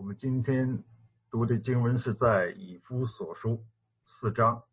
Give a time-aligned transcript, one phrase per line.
[0.00, 0.82] 我们今天
[1.30, 3.62] 读的经文是在以夫所书
[4.06, 4.64] 四章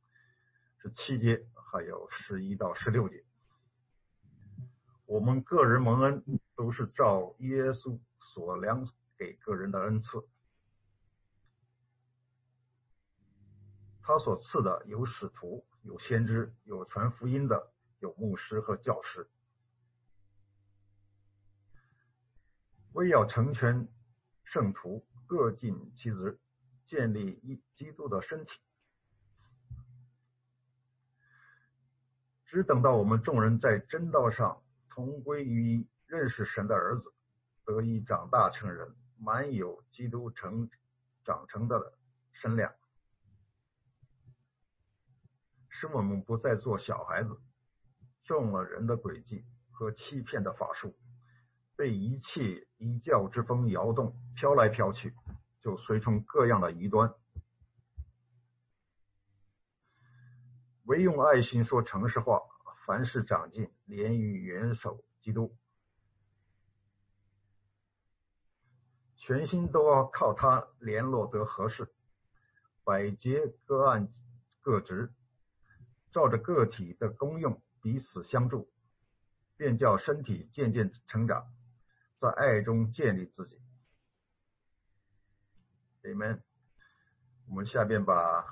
[0.78, 3.26] 是七节，还有十一到十六节。
[5.06, 6.24] 我们个人蒙恩
[6.56, 10.26] 都是照耶稣所量给个人的恩赐，
[14.02, 19.30] 他所赐的有使徒，有先知，有传福音的，有牧师和教师，
[22.94, 23.90] 为要成全
[24.46, 26.40] 圣徒，各尽其职，
[26.86, 28.60] 建立一基督的身体。
[32.46, 34.64] 只等到我们众人在真道上。
[34.90, 37.14] 同归于一认识神的儿子，
[37.64, 40.72] 得以长大成人，满有基督成
[41.24, 41.94] 长成的
[42.32, 42.74] 身量，
[45.70, 47.40] 使我们不再做小孩子，
[48.24, 50.98] 中了人的诡计和欺骗的法术，
[51.78, 55.14] 被一切一教之风摇动，飘来飘去，
[55.62, 57.14] 就随从各样的异端。
[60.84, 62.42] 唯用爱心说诚实话。
[62.86, 65.54] 凡事长进，连于元首基督，
[69.18, 71.94] 全心都要靠他联络得合适，
[72.86, 74.08] 百节各按
[74.62, 75.12] 各职，
[76.14, 78.72] 照着个体的功用彼此相助，
[79.58, 81.46] 便叫身体渐渐成长，
[82.18, 83.60] 在爱中建立自己。
[86.04, 86.42] Amen。
[87.48, 88.44] 我们下边把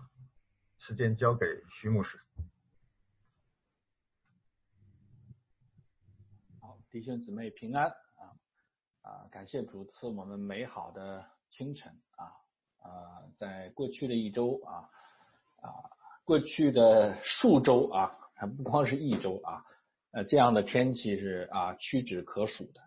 [0.77, 2.19] 时间交给徐牧师。
[6.61, 8.23] 好弟兄姊妹平安啊
[9.02, 9.27] 啊！
[9.31, 12.25] 感谢主赐我们美好的清晨啊
[12.88, 13.25] 啊！
[13.35, 14.89] 在过去的一周啊
[15.61, 15.73] 啊，
[16.23, 19.66] 过去的数周啊，还不光是一周啊，
[20.11, 22.81] 呃，这样的天气是啊屈指可数的。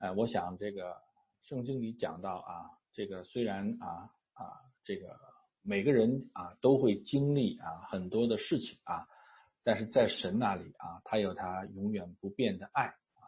[0.00, 1.00] 呃，我想这个
[1.42, 5.16] 圣经里讲到啊，这个虽然啊啊，这个
[5.62, 9.06] 每个人啊都会经历啊很多的事情啊。
[9.62, 13.22] 但是在神那里啊，他有他永远不变的爱啊！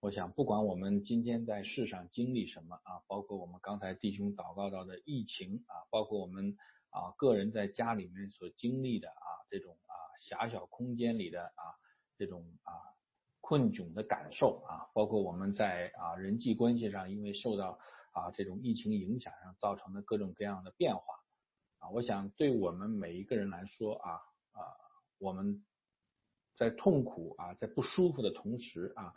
[0.00, 6.56] 我想，不管我们今天在世上经历什么啊，包括我们刚才弟兄祷告到的疫情啊，包括我们
[6.88, 9.92] 啊个人在家里面所经历的啊这种啊
[10.22, 11.62] 狭小空间里的啊
[12.16, 12.72] 这种啊
[13.48, 17.78] 困窘的感受啊，包括我们在啊人际关系上因为受到
[18.12, 21.02] 啊这种疫情影响上造成的各种各样的变化
[21.78, 24.10] 啊，我想对我们每一个人来说啊
[24.52, 24.60] 啊。
[25.20, 25.64] 我们
[26.56, 29.14] 在痛苦啊，在不舒服的同时啊，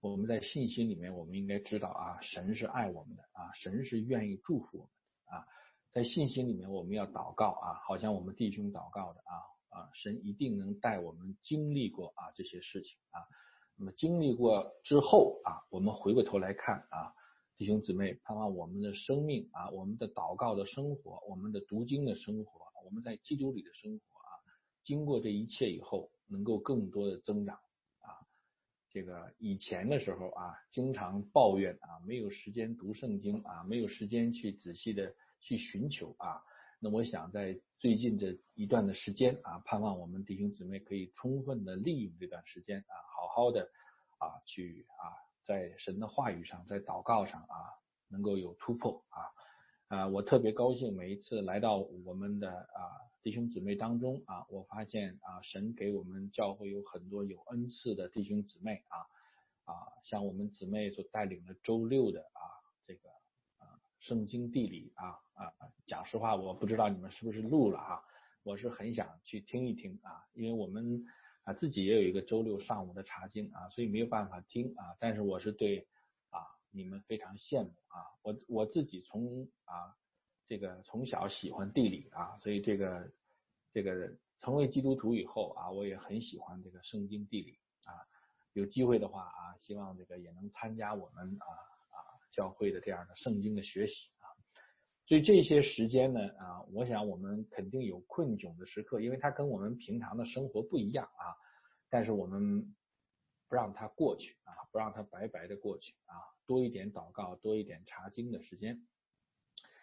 [0.00, 4.90] 我们在信心里面，我们应该知道啊，神是爱我们的啊，神是愿意祝福我们
[5.26, 5.46] 的啊，
[5.92, 9.34] 在信心里面，我们要祷告啊，好像我们弟兄祷告的啊
[9.78, 13.22] 啊，神一定能带我们经历过啊这些事情啊，
[13.76, 17.12] 那么经历过之后啊，我们回过头来看啊，
[17.56, 24.30] 弟兄姊妹，盼望我们的生命啊，我们的祷告的生活，我们的读经的生活，我们在基督里的生活啊。
[24.84, 27.56] 经过这一切以后，能够更多的增长
[28.00, 28.14] 啊！
[28.90, 36.42] 这个以前的时候啊，经常抱怨啊，没有时间读圣经啊，没有时间去仔细的去寻求啊。
[36.84, 43.62] 那我想在最近这一段的时间啊，盼望我们弟兄姊妹可以充分的利用这段时间啊，好好的
[44.18, 47.56] 啊去啊，在神的话语上，在祷告上啊，
[48.08, 49.96] 能够有突破啊。
[49.96, 62.40] 啊，我特别高兴，每一次来到我们的啊弟兄姊妹当中啊，我发现啊，神给我们教会有很多有恩赐的弟兄姊妹啊啊，像我们姊妹所带领的周六的啊
[62.86, 63.08] 这个
[64.04, 65.50] 圣经地理啊啊，
[65.86, 68.02] 讲实话，我不知道你们是不是录了啊，
[68.42, 71.06] 我是很想去听一听啊，因为我们
[71.44, 75.88] 啊自己也有一个周六上午的查经啊，所以没有办法听啊，但是我是对
[76.28, 76.38] 啊。
[76.76, 78.02] 你们非常羡慕啊！
[78.22, 79.96] 我我自己从啊
[80.48, 83.12] 这个从小喜欢地理啊，所以这个
[83.72, 87.94] 这个成为基督徒以后啊，我也很喜欢这个圣经地理啊。
[88.52, 91.46] 有机会的话啊，希望这个也能参加我们啊
[92.34, 94.26] 教会的这样的圣经的学习啊。
[95.06, 101.32] 所以这些时间呢啊，我想我们肯定有困窘的时刻，因为它跟我们平常的生活不一样啊。
[101.88, 102.74] 但是我们。
[103.46, 106.16] 不让它过去啊，不让它白白的过去啊，
[106.46, 108.88] 多一点祷告，多一点查经的时间，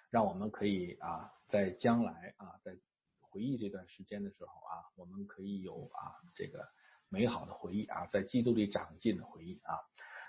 [0.10, 2.75] 让我们可以啊，在将来啊，在
[3.22, 6.02] 回忆这段时间的时候啊，我们可以有啊
[6.34, 6.68] 这个
[7.08, 9.78] 美好的回忆啊，在基督里长进的回忆啊。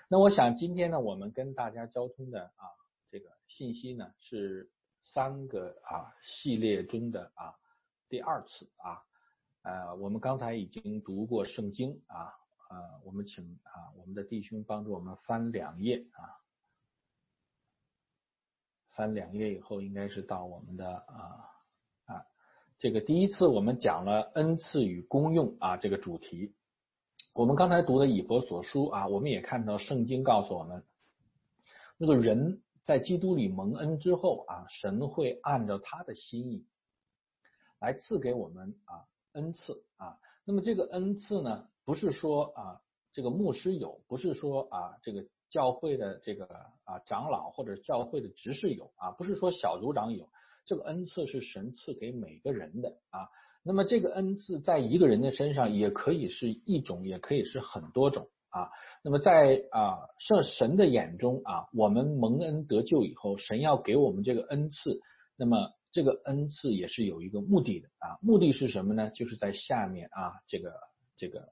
[0.09, 2.65] 那我想今天呢，我们跟大家交通的啊
[3.09, 4.71] 这个信息呢，是
[5.13, 7.55] 三个啊系列中的啊
[8.09, 9.01] 第二次啊，
[9.63, 12.33] 呃，我们刚才已经读过圣经啊。
[12.69, 16.41] 啊，我们请啊，我们的弟兄帮助我们翻两页啊，
[18.95, 21.51] 翻两页以后，应该是到我们的啊
[22.05, 22.25] 啊
[22.79, 26.55] 这个第一次我们讲了恩赐与功用啊这个主题。
[27.35, 30.83] 我们刚才读的以佛所书啊，我们也看到圣经告诉我们，
[31.97, 36.67] 那个人在基督里蒙恩之后啊，神会按照他的心意
[37.79, 39.01] 来赐给我们啊
[39.31, 40.19] 恩赐啊。
[40.45, 42.79] 那么这个恩赐呢，不是说啊
[43.13, 46.45] 这个牧师有，不是说啊这个教会的这个
[46.83, 50.29] 啊长老或者教会的执事有啊，不是说小组长有，
[50.67, 53.27] 这个恩赐是神赐给每个人的啊。
[53.65, 58.69] 那么这个恩赐在一个人的身上也可以是一种，也可以是很多种啊。
[59.03, 64.99] 那么在啊圣神的眼中啊，我们蒙恩得救以后，神要给我们这个恩赐，
[65.37, 68.19] 那么这个恩赐也是有一个目的的啊。
[68.21, 69.09] 目的是什么呢？
[69.11, 70.71] 就是在下面啊这个
[71.15, 71.47] 这个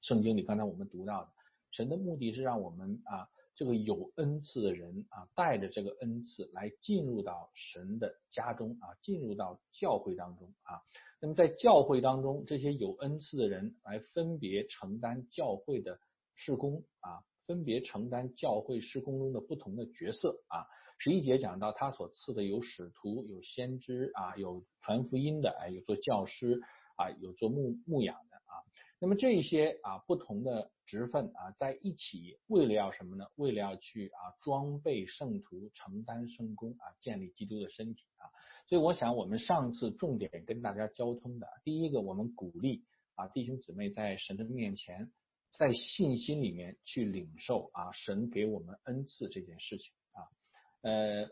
[0.00, 1.28] 圣经里刚才我们读到的，
[1.72, 3.28] 神的目的是让我们啊。
[3.60, 10.80] 这个有恩赐的人啊，带着这个恩赐来进入到神的家中啊，进入到教会当中啊。
[11.20, 16.00] 那么在教会当中，这些有恩赐的人来分别承担教会的
[16.36, 20.64] 事工啊，分别承担教会事工中的不同的角色啊。
[20.98, 26.62] 十一节讲到他所赐的有使徒、有先知啊，有传福音的，哎，有做教师
[26.96, 28.16] 啊，有做牧牧养。
[29.00, 30.70] 那么这些啊不同的。
[30.90, 33.24] 职分啊，在一起为了要什么呢？
[33.36, 38.26] 为了要去啊装备圣徒，承担圣功啊，建立基督的身体啊。
[38.66, 42.82] 所以我想，我们上次重点跟大家交通的，第一个，我们鼓励
[43.14, 45.12] 啊弟兄姊妹在神的面前，
[45.52, 50.26] 在信心里面去领受啊神给我们恩赐这件事情啊。
[50.80, 51.30] 呃，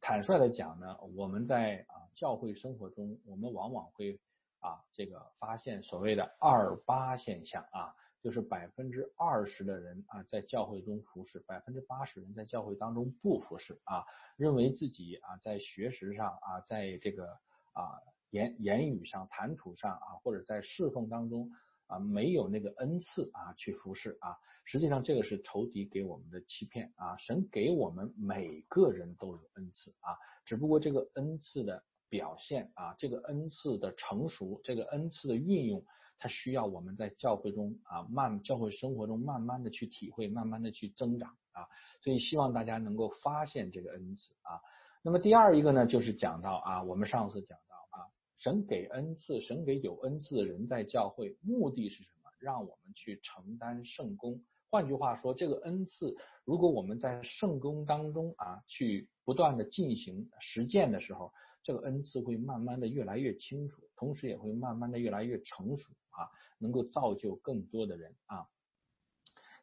[0.00, 4.20] 坦率的讲呢，我们在啊教会生活中，我们往往会
[4.60, 7.94] 啊这个发现所谓的二八现象啊。
[8.22, 14.04] 就是百分之二十的人啊，在教会中服侍，百分之八十人在教会当中不服侍啊，
[14.36, 17.24] 认为自己啊在学识上啊，在这个
[17.72, 17.96] 啊
[18.28, 21.50] 言言语上、谈吐上啊，或者在侍奉当中
[21.86, 24.36] 啊，没有那个恩赐啊去服侍啊。
[24.66, 27.16] 实际上，这个是仇敌给我们的欺骗啊。
[27.16, 35.82] 神给我们每个人都有恩赐啊，只不过这个恩赐的表现啊，这个恩赐的成熟，这个恩赐的运用。
[36.22, 41.64] 它需要我们在教会中啊，慢教会生活中慢慢的去体会，慢慢的去增长啊，
[42.02, 44.60] 所以希望大家能够发现这个恩赐啊。
[45.00, 48.04] 那么第二一个呢，就是讲到啊，我们上次讲到啊，
[48.36, 52.30] 神给恩赐，神给有恩赐的人在教会，目的是什么？
[52.38, 54.42] 让我们去承担圣功。
[54.68, 56.14] 换句话说，这个恩赐，
[56.44, 61.32] 如果我们在圣功当中啊，去不断的进行实践的时候。
[61.62, 68.46] 这个恩赐会慢慢的越来越清楚，同时也会慢慢的越来越成熟啊，能够造就更多的人啊。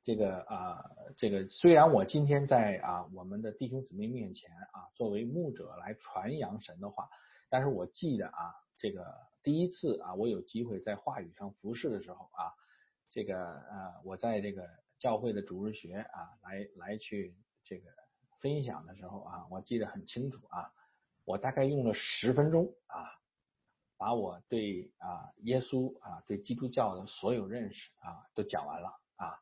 [0.04, 0.86] 这个啊，
[1.18, 7.10] 这个虽然我今天在啊我们的弟兄姊妹面前啊，作为牧者来传扬神的话，
[7.50, 9.06] 但是我记得啊，这个
[9.44, 12.54] 第一次啊，我有机会在话语上服侍的时候啊，
[13.10, 14.66] 这个呃，我在这个
[14.98, 17.36] 教会的主日学啊，来来去
[17.66, 17.90] 这个
[18.40, 20.72] 分享的时候啊，我记得很清楚啊。
[21.27, 23.03] 我大概用了十分钟啊，
[23.97, 28.88] 把我对啊耶稣啊对基督教的所有认识啊都讲完了
[29.18, 29.35] 啊，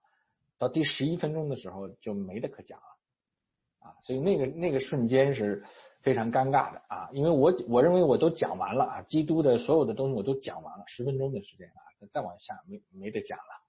[0.58, 5.64] 到第十一分钟的时候就没得可讲了啊，所以那个那个瞬间是
[6.02, 11.80] 非常尴尬的啊，因为我我认为我都讲完了啊，基督的所有的东西我都讲完了，十分钟的时间啊，
[12.12, 13.65] 再往下没没得讲了。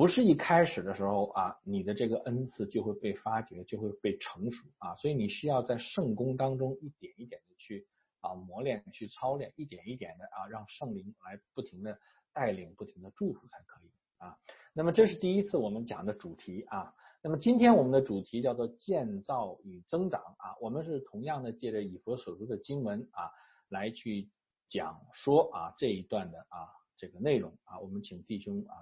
[0.00, 7.86] 不是一开始的时候啊，你的这个恩赐就会被发掘，就会被成熟啊，所以你需要在圣功当中一点一点的去
[8.22, 11.98] 啊磨练、去操练，一点一点的啊让圣灵来不停的
[12.32, 14.38] 带领、不停的祝福才可以啊。
[14.72, 16.94] 那么这是第一次我们讲的主题啊。
[17.22, 23.28] 那么今天我们的主题叫做建造与增长啊，我们是同样的借着以佛所说的经文啊
[23.68, 24.30] 来去
[24.70, 28.72] 讲说啊这一段的啊这个内容啊，我们请弟兄啊。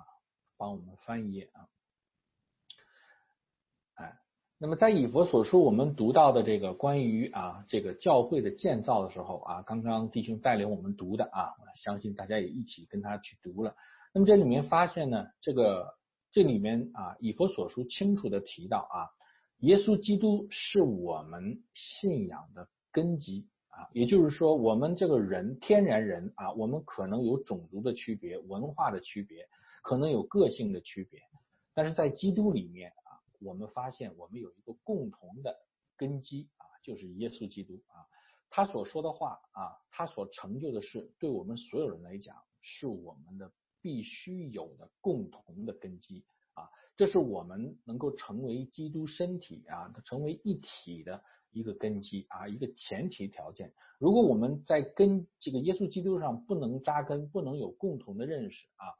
[0.59, 1.69] 帮我们翻译啊，
[3.95, 4.19] 哎，
[4.59, 13.77] 那么在以佛所说，我们读到的这个关于啊这个教会的建造的时候啊，刚刚弟兄带领我们读的啊，我相信大家也一起跟他去读了。
[14.12, 15.95] 那么这里面发现呢，这个
[16.33, 19.07] 这里面啊，以佛所书清楚的提到啊，
[19.59, 29.47] 耶稣基督是我们信仰的根基啊，也就是说，我们这个人天然人啊，我们可能有种族的区别、文化的区别。
[29.82, 31.20] 可能有个性的区别，
[31.75, 35.56] 但是在基督里面啊，我们发现我们有一个共同的
[35.97, 38.06] 根基啊，就是耶稣基督啊，
[38.50, 53.73] 他所说的话啊，他所成就的事，对我们所有人来讲，是我们的必须有的共同的根基啊，这是我们能够成为基督身体啊，成为一体的一个根基啊，一个前提条件。
[53.99, 58.94] 如果我们在跟这个耶稣基督上不能扎根，不能有共同的认识啊，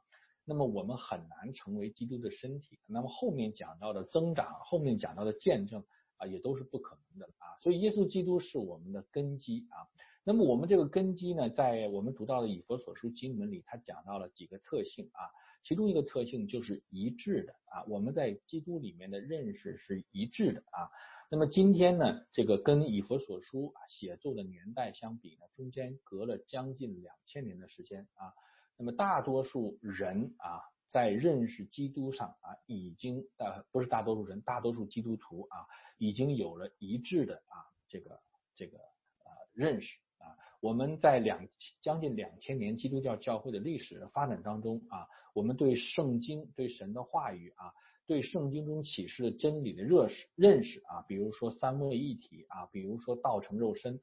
[0.49, 2.79] 那么我们很难成为基督的身体。
[2.87, 5.85] 那么后面讲到的增长，后面讲到的见证
[6.17, 7.45] 啊，也都是不可能的啊。
[7.61, 9.85] 所以耶稣基督是我们的根基啊。
[10.23, 15.29] 那么我们这个根基呢，在我们读到的以佛所书经文里，他讲到了几个特性啊。
[15.61, 20.89] 其中一个特性就是一致的啊，我们在基督里面的认识是一致的啊。
[21.29, 28.33] 那么今天呢，这个跟以佛所书写作的年代相比呢，中间隔了将近两千年的时间啊。
[28.79, 35.67] 那么大多数人啊，在认识基督上啊，已经呃不是大多数人，大多数基督徒啊，
[35.97, 37.59] 已经有了一致的啊
[37.89, 38.21] 这个
[38.55, 40.31] 这个呃认识啊。
[40.61, 41.45] 我们在两
[41.81, 47.73] 将近两千年基督教教会的历史的发展当中啊，我们对圣经、对神的话语啊，
[48.07, 53.99] 对圣经中启示的真理的认识认识啊，比如说三位一体啊，比如说道成肉身，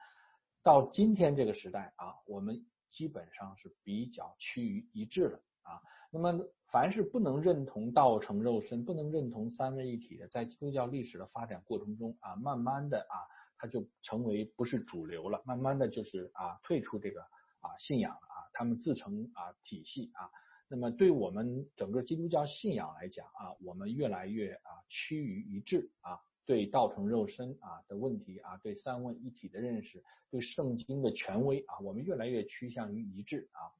[0.62, 2.66] 到今天这个时代啊，我们
[2.96, 5.82] 基本上是比较趋于一致了啊。
[6.10, 13.16] 那么，凡是不能认同道成肉身、不能认同三位一体的，在基督教历史的发展过程中啊，慢慢的啊。
[13.58, 20.28] 他就成为不是主流了，慢慢的就是啊退出这个啊信仰了啊，他们自成啊体系啊。
[20.68, 33.74] 那么对我们整个基督教信仰来讲啊，我们越来越啊趋于一致啊，对道成肉身啊的问题啊，对三位一体的认识，对圣经的权威啊，我们越来越趋向于一致啊。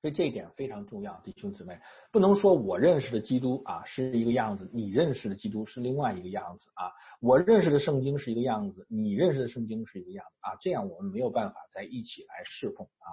[0.00, 1.78] 所以这一点非常重要，弟兄姊妹，
[2.10, 6.90] 不能说我认识的基督啊是一个样子，你认识的基督是另外一个样子啊。
[7.20, 10.56] 我认识的圣经是一个样子，你认识的圣经是一个样子啊。
[10.62, 13.12] 这样我们没有办法在一起来侍奉啊。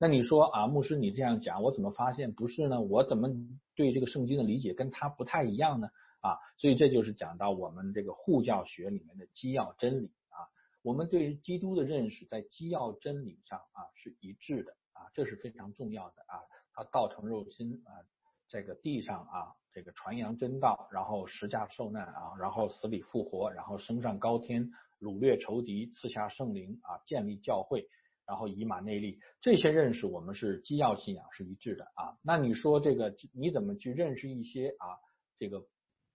[0.00, 2.80] 那你说啊，牧师你这样讲，我怎么发现不是呢？
[2.80, 3.28] 我怎么
[3.74, 5.90] 对这个圣经的理解跟他不太一样呢？
[6.20, 10.46] 啊，所以这就是讲到我们这个护教学里面的基要真理啊。
[10.82, 14.72] 我们对于基督的认识在基要真理上啊是一致的。
[14.98, 16.42] 啊，这是非常重要的啊！
[16.72, 18.02] 他道成肉身啊，
[18.48, 27.88] 这个地上啊，这个传扬真道，然后十架受难啊，然后死里复活，然后升上高天，掳掠仇敌，赐下圣灵啊，建立教会，
[28.26, 32.18] 然后以马内利，这些认识我们是基要信仰是一致的啊。
[32.22, 34.98] 那你说这个你怎么去认识一些啊
[35.36, 35.64] 这个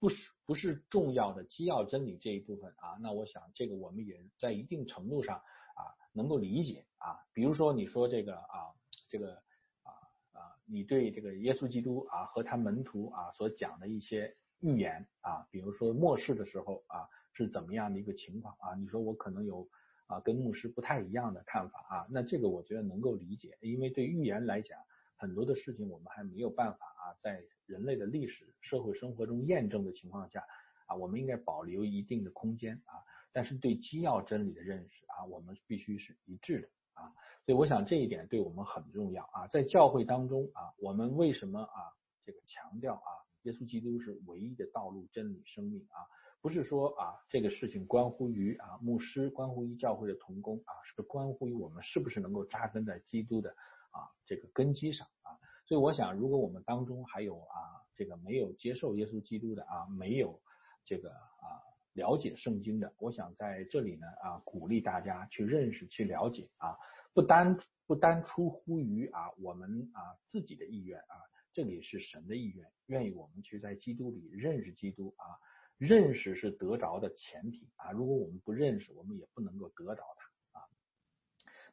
[0.03, 2.99] 不是不是重要的基要真理这一部分啊？
[2.99, 5.95] 那我想这个我们也在一定程度上啊。
[6.11, 8.75] 能够理解啊，比如说你说这个啊，
[9.07, 9.33] 这个
[9.81, 9.89] 啊
[10.33, 18.75] 啊，你对这个耶稣基督啊和他门徒啊所讲的一些预言啊，比如说末世的时候啊是怎么样的一个情况啊？
[18.75, 19.65] 你说我可能有
[20.07, 24.77] 啊跟牧师不太一样的看法啊，那这个我觉得能够理解，因为对预言来讲，
[25.23, 30.45] 很多的事情我们还没有办法啊在人类的历史社会生活中验证的情况下
[30.85, 32.99] 啊，我们应该保留一定的空间啊。
[33.31, 37.07] 但是对基要真理的认识啊，我们必须是一致的啊，
[37.45, 39.47] 所以我想这一点对我们很重要啊。
[39.47, 41.79] 在教会当中啊，我们为什么啊
[42.25, 43.09] 这个强调啊，
[43.43, 46.03] 耶稣基督是唯一的道路、真理、生命啊？
[46.41, 53.55] 不是说啊这个事情关乎于啊牧师，关乎于教会的同工啊，是关乎于我们是不是能够扎根在基督的
[53.93, 55.39] 啊这个根基上啊。
[55.65, 57.57] 所以我想，如果我们当中还有啊
[57.95, 60.41] 这个没有接受耶稣基督的啊，没有
[60.85, 61.63] 这个啊。
[61.93, 66.75] 了解圣经的，我想在这里呢啊，鼓励大家去认识、去了解啊，
[67.13, 71.13] 不单不单出乎于啊我们啊自己的意愿啊，
[71.53, 75.37] 这里是神的意愿，愿意我们去在基督里认识基督啊，
[75.77, 80.22] 认识是得着的前提啊，如果我们不认识，我们也不能够得着它。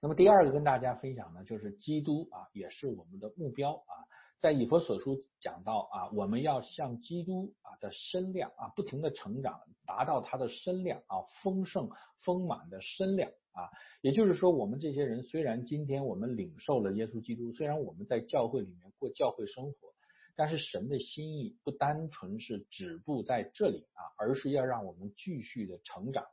[0.02, 3.92] 那么第二个跟大家分享呢，就是基督啊，也是我们的目标啊。
[4.38, 11.90] 在以佛所书讲到啊，我们要向基督啊的身量啊不停的成长，达到他的身量啊丰盛
[12.24, 13.68] 丰满的身量啊。
[14.00, 19.92] 也就是说，我们这些人虽然今天我们领受了耶稣基督，虽然我们在教会里面过教会生活，
[20.34, 26.24] 但是神的心意不单纯是止步在这里啊，而是要让我们继续的成长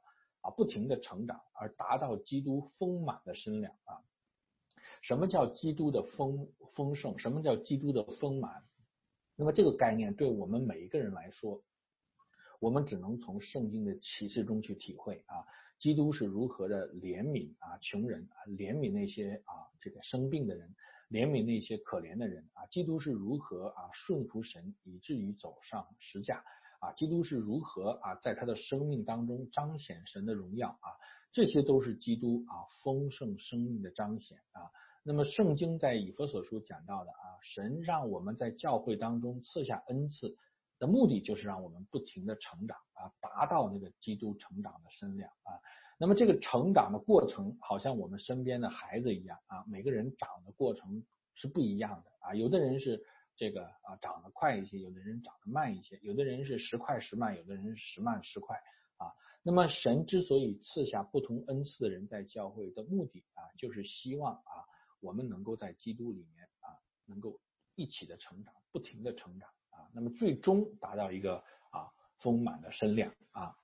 [0.47, 3.99] 啊，不停的成长，而达到基督丰满的身量啊。
[5.01, 7.19] 什么叫基督的丰丰盛？
[7.19, 8.63] 什么叫基督的丰满？
[9.35, 11.61] 那么这个概念对我们每一个人来说，
[12.59, 15.45] 我们只能从圣经的启示中去体会啊。
[15.79, 20.73] 基督是如何的怜悯啊穷人啊，怜悯那些啊这个生病的人，
[21.09, 22.65] 怜悯那些可怜的人啊。
[22.67, 26.43] 基督是如何啊顺服神，以至于走上十架
[26.79, 26.91] 啊。
[26.93, 30.87] 基督是如何啊在他的生命当中彰显神的荣耀啊。
[31.33, 34.61] 这些都是基督啊丰盛生命的彰显啊。
[35.03, 40.35] 那么圣经在以弗所书讲到的啊，神让我们在教会当中赐下恩赐，
[40.79, 45.55] 的目的就是让我们不停的成长啊，达到那个基督成长的身量啊。
[45.99, 51.05] 那么这个成长的过程，好像我们身边的孩子一样啊，每个人长的过程
[51.35, 52.35] 是不一样的啊。
[52.35, 53.01] 有的人是
[53.37, 58.57] 这个啊长得快一些，有的人长得慢一些，有的人是时快时慢，有的人是时慢时快
[58.97, 59.13] 啊。
[59.43, 64.65] 那么神之所以赐下不同恩赐的人在教会的目的啊，就是希望啊
[64.99, 66.75] 我们能够在基督里面啊
[67.05, 67.39] 能够
[67.75, 71.37] 一起的成长，不停的成长啊，那么最终达到一个
[71.69, 73.55] 啊丰满的身量啊。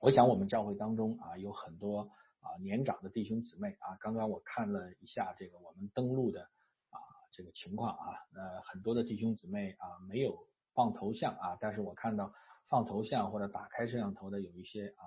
[0.00, 6.48] 我想我们教会当中啊有很多啊年长的弟兄姊妹啊，刚刚我看了一下这个我们登录的
[7.32, 10.38] 这个情况啊，呃很多的弟兄姊妹啊没有
[10.74, 12.32] 放头像啊，但是我看到
[12.68, 15.02] 放头像或者打开摄像头的有一些啊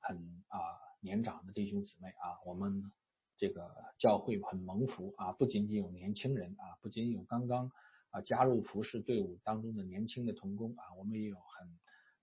[0.00, 0.16] 很
[0.48, 0.58] 啊
[1.00, 2.92] 年长的弟兄姊妹啊，我们
[3.36, 7.70] 这个教会很蒙福啊，不仅仅有年轻人啊，不仅有刚刚
[8.10, 11.68] 啊加入服饰队伍当中的年轻的童工啊，我们也有很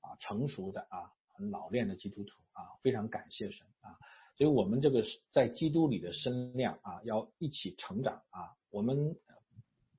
[0.01, 1.12] 啊成熟的啊。
[1.39, 3.96] 很老练的基督徒啊，非常感谢神啊，
[4.38, 8.58] 所以我们这个在基督里的身量啊，要一起成长啊。
[8.72, 9.16] 我们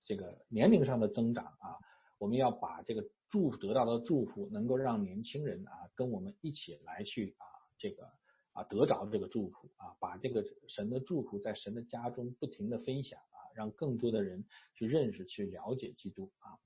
[0.09, 1.77] 这个年龄上的增长啊，
[2.19, 7.45] 我们要把这个祝福得到的祝福，能够让年轻人啊跟我们一起来去啊，
[7.79, 8.11] 这个
[8.55, 16.57] 啊得着这个祝福啊，把这个神的祝福在神的家中不停的分享啊，让更多的人去认识、去了解基督啊。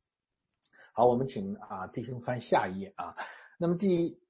[0.95, 3.17] 好，我们请啊弟兄翻下一页啊。
[3.59, 4.23] 那么第。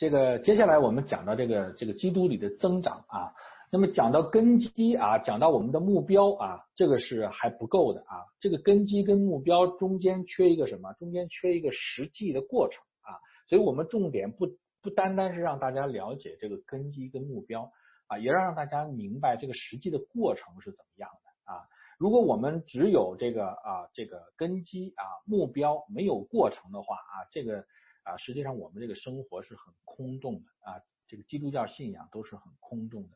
[0.00, 3.34] 这个接下来我们讲到这个这个基督里的增长啊，
[3.70, 8.24] 那么讲到根基啊，讲到我们的目标啊，这个是还不够的啊。
[8.40, 10.92] 这个根基跟目标中间缺一个什么？
[10.94, 13.20] 中间缺一个实际的过程啊。
[13.48, 14.46] 所以我们重点不
[14.80, 17.70] 不单单是让大家了解这个根基跟目标
[18.06, 21.62] 啊，也要让大家明白这个实际的过程是怎么样的啊。
[21.98, 27.64] 如果我们只有这个啊这个根基啊目标没有过程的话啊，这个。
[28.04, 33.08] 啊，实际上我们这个生活是很空洞的啊，这个基督教信仰都是很空洞的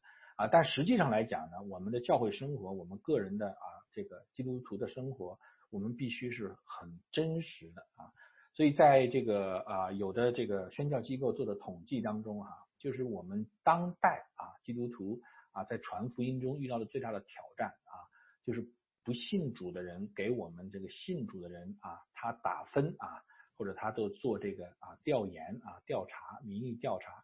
[0.42, 0.48] 啊。
[0.50, 5.38] 但实际上来讲呢，我们的教会生活，我们个人的啊，这个基督徒的生活，
[5.70, 8.10] 我们必须是很真实的啊。
[8.54, 15.20] 所以在这个啊，有的这个宣教机构做的统计当中啊，就是我们当代啊基督徒
[15.52, 17.94] 啊，在传福音中遇到的最大的挑战啊，
[18.44, 18.66] 就是
[19.04, 23.22] 不信主的人给我们这个信主的人啊，他打分啊。
[23.58, 27.22] 或者他都做这个啊调研啊调查民意调查，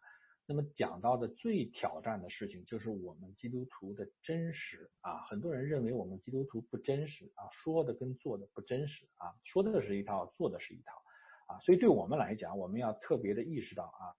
[0.49, 14.09] 那么讲到的最挑战的事情就是我们基督徒的真实啊，很多人认为我们基督徒不真实啊，说的跟做的不真实啊，说的是一套，做的是一套啊，所以对我们来讲，我们要特别的意识到啊，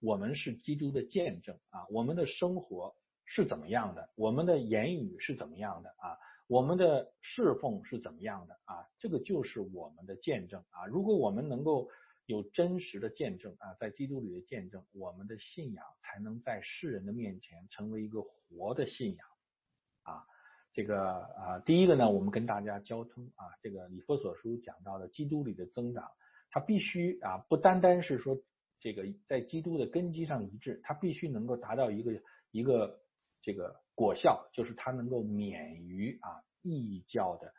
[0.00, 2.92] 我们是基督的见证啊，我们的生活
[3.24, 6.18] 是怎么样的，我们的言语是怎么样的啊。
[6.48, 8.84] 我们的侍奉是怎么样的啊？
[8.98, 10.86] 这个就是我们的见证啊！
[10.86, 11.88] 如果我们能够
[12.26, 19.26] 有真实的见证啊，在基督里的见证，我们的信仰才能在世人的面前成为一个活的信仰
[20.02, 20.26] 啊！
[20.72, 26.10] 这个啊，第一个呢，我们跟大家交通啊，这个以佛所书讲到的基督里的增长，
[26.50, 28.38] 它必须啊，不单单是说
[28.80, 33.00] 这个在基督的根基上一致，它必须能够达到一个一个
[33.40, 33.80] 这个。
[33.98, 36.28] 果效就是它能够免于啊
[36.60, 37.54] 异教的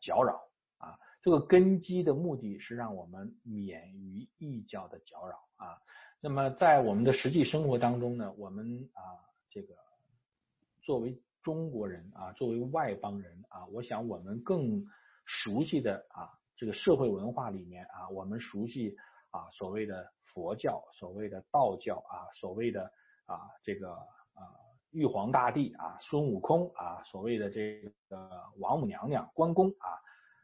[0.00, 0.40] 搅扰
[0.78, 5.78] 啊，这个根基的目的是让我们免于异教的搅扰啊。
[6.20, 9.00] 那么在我们的实际生活当中呢，我们啊
[9.50, 9.74] 这个
[10.82, 14.84] 作为中国人啊，作为外邦人啊，我想我们更
[15.24, 18.96] 熟悉的啊这个社会文化里面啊，我们熟悉
[19.30, 22.84] 啊所谓的佛教，所谓的道教啊，所谓的
[23.26, 24.60] 啊这个啊。
[24.92, 27.80] 玉皇大帝啊，孙悟空啊，所谓的这
[28.10, 29.88] 个王母娘娘、关公啊，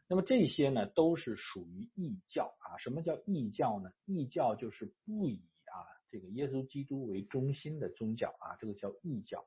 [0.09, 2.75] 那么这些呢，都是属于异教啊。
[2.79, 3.91] 什么叫异教呢？
[4.05, 5.77] 异教就是不以啊
[6.09, 9.45] 这个耶稣基督为中心的宗教啊，这个叫异教。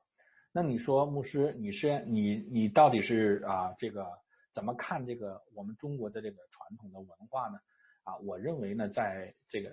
[0.51, 4.07] 那你说牧师，你是你你到底是啊这个
[4.53, 7.59] 怎么看这个我们中国的这个传统的文化呢？
[8.03, 9.71] 啊，我认为呢，在这个。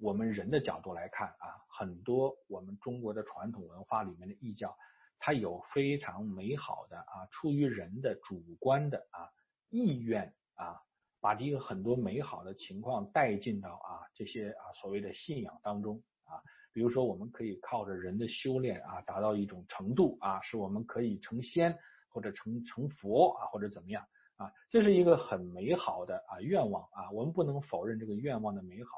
[0.00, 4.76] 我们人的角度来看啊，很多我们中国的传统文化里面的异教，
[5.18, 9.26] 它有非常美好的啊，出于人的主观的啊
[9.70, 10.80] 意愿啊，
[11.20, 21.78] 把这个很多美好的情况带进到啊这些啊所谓的信仰当中啊，比如说我们可以靠着人的修炼啊，达到一种程度啊，是我们可以成仙
[22.08, 28.90] 或者成成佛啊，或者怎么样啊，这是一个很美好的啊愿望啊，我们不能否认这个愿望的美好。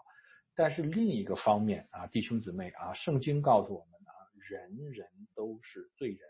[0.55, 6.21] 但是另一个方面啊，弟兄姊妹啊，圣经告诉我们啊，人人都是罪人，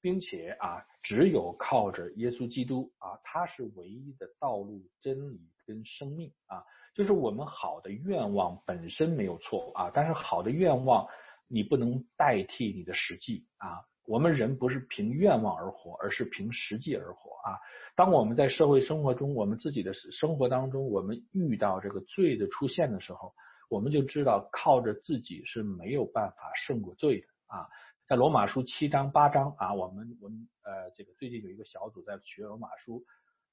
[0.00, 11.06] 并且啊，只有靠着耶稣基督啊，他是唯一的道路、真理跟生命啊，就是我们好的愿望本身没有错啊，但是好的愿望
[11.48, 13.80] 你不能代替你的实际啊。
[14.06, 17.58] 我们人不是凭愿望而活，而是凭实际而活啊。
[17.94, 23.32] 当我们在社会生活中，我们自己的生活当中，我们遇到这个罪的出现的时候，
[23.68, 27.68] 我们就知道靠着自己是没有办法胜过罪的啊。
[28.10, 33.04] 在罗马书七章八章啊，我们我们呃这个最近有一个小组在学罗马书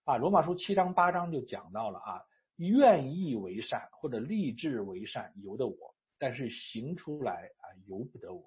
[0.03, 2.23] 啊，罗马书七章八章就讲到了啊，
[2.55, 8.41] 愿意为善或者立志为善由得我，但是行出来啊由不得我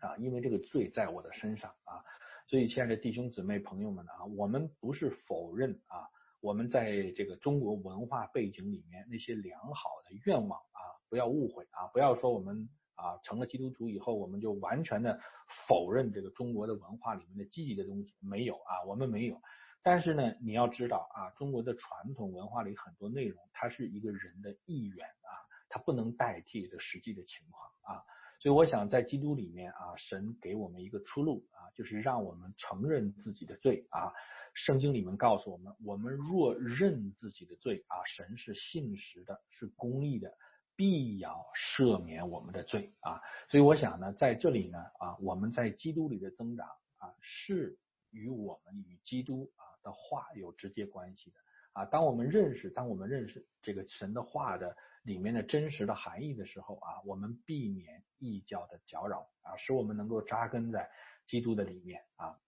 [0.00, 2.02] 啊，因为这个罪在我的身上啊。
[2.48, 6.02] 所以，亲爱的弟兄姊妹朋友们啊，我们不是否认啊，
[6.40, 12.68] 我们在这个中国文化背景里面那些良好的愿望啊，不要误会啊，不要说我们。
[12.94, 15.20] 啊，成了基督徒以后，我们就完全的
[15.66, 19.40] 否认这个中国的文化里面的积极的东西，没有啊，我们没有。
[19.82, 25.30] 但是呢，你要知道啊，中国的传统文化里很多内容，它是一个人的意愿啊，
[25.68, 28.04] 它不能代替的实际的情况啊。
[28.38, 34.12] 所以我想在基督里面啊，神给我们一个出路啊，就是让我们承认自己的罪啊。
[34.54, 40.36] 圣经里面告诉我们，我们若认自己的罪啊，神是信实的，是公义的。
[40.74, 46.66] 必要赦免我们的罪啊，所以我想呢，在这里呢啊，我们在基督里的增长
[46.98, 47.78] 啊，是
[48.10, 51.36] 与我们与基督啊的话有直接关系的
[51.72, 51.84] 啊。
[51.84, 60.90] 当我们认识，当我们认识这个神的话的里面的真实的含义的时候啊，我们避免异教的搅扰啊，使我们能够扎根在
[61.26, 62.38] 基督的里面啊。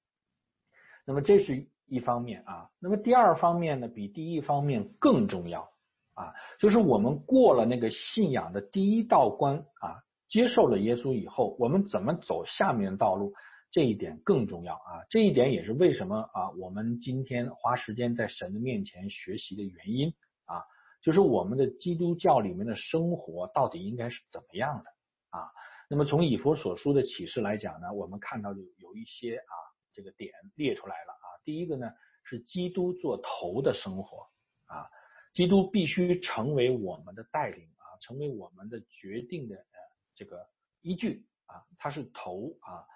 [1.04, 5.73] 那么这是一方面啊，那么第二方面呢，比第一方面更重要。
[6.14, 13.35] 啊，就是我们过了那个信仰的第一道关啊，接受了耶稣以后，我们怎么走下面的道路，
[13.72, 15.03] 这一点更重要啊。
[15.11, 20.14] 这一点也是为什么啊，我们今天花时间在神的面前学习的原因
[20.46, 20.62] 啊，
[21.03, 24.90] 就是我们的基督教里面的生活到底应该是怎么样的
[25.31, 25.50] 啊。
[25.90, 29.55] 那么从以佛所书的启示来讲呢，我们看到有有一些啊
[29.92, 31.27] 这个点列出来了啊。
[31.44, 31.90] 第一个呢
[32.22, 34.29] 是基督做头的生活
[34.66, 34.87] 啊。
[35.35, 39.79] 基督必须成为我们的带领啊，成为我们的决定的呃
[40.14, 40.47] 这个
[40.81, 42.87] 依据啊，他是头啊。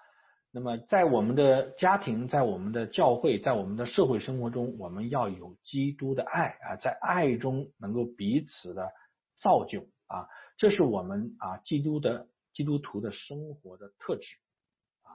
[0.51, 8.89] 那么在我们的家庭，在我们的教会，在我们的社会生活中，我们要有基督的爱啊，在爱中能够彼此的
[9.37, 14.25] 造就啊，这是我们啊基督的基督徒的生活的特质
[15.03, 15.11] 啊。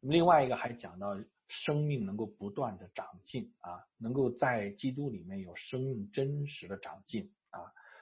[0.00, 1.14] 那么另外一个还讲到。
[1.48, 7.60] 生命能够不断的长进啊，能够在基督里面有生命真实的长进啊，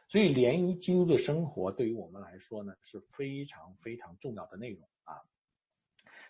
[0.09, 5.21] 所以连于基督的生活对于我们来说呢是非常非常重要的内容啊。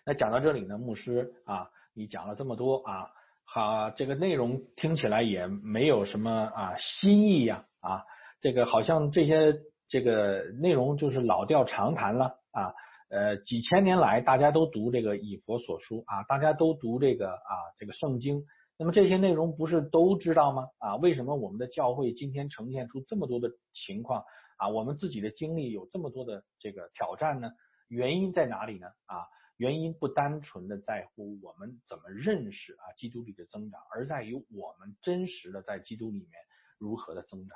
[0.05, 3.11] 那讲到这里呢，牧师啊，你讲了这么多啊，
[3.45, 8.05] 好，这个内容听起来也没有什么啊新意呀啊，
[8.41, 12.73] 这个好像这些这个内容就是老调常谈了啊。
[13.13, 18.43] 呃，几千年来，大家都读这个以佛所书啊，大家都读这个啊，这个圣经。
[18.75, 20.67] 那么这些内容不是都知道吗？
[20.79, 24.23] 啊，为什么我们的教会今天呈现出这么多的情况
[24.57, 24.67] 啊？
[24.67, 27.51] 我们自己的经历有这么多的这个挑战呢？
[27.87, 28.87] 原因在哪里呢？
[29.05, 29.21] 啊，
[29.57, 36.31] 原因不单纯的在乎我们怎么认识啊基督里的增长，而在于我们真实的在基督里面
[36.79, 37.55] 如何的增长。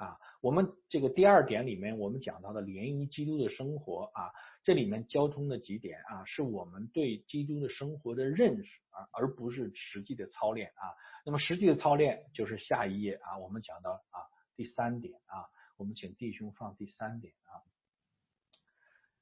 [0.00, 4.32] 啊，我们这个第二点里面，我们讲到的联谊基督的生活啊，
[4.64, 10.88] 这里面交通的几点啊，是我们对基督的生活的认识啊，而不是实际的操练啊。
[11.26, 14.24] 那么实际的操练就是下一页啊，我们讲到啊
[14.56, 15.44] 第三点啊，
[15.76, 17.60] 我们请弟兄放第三点啊。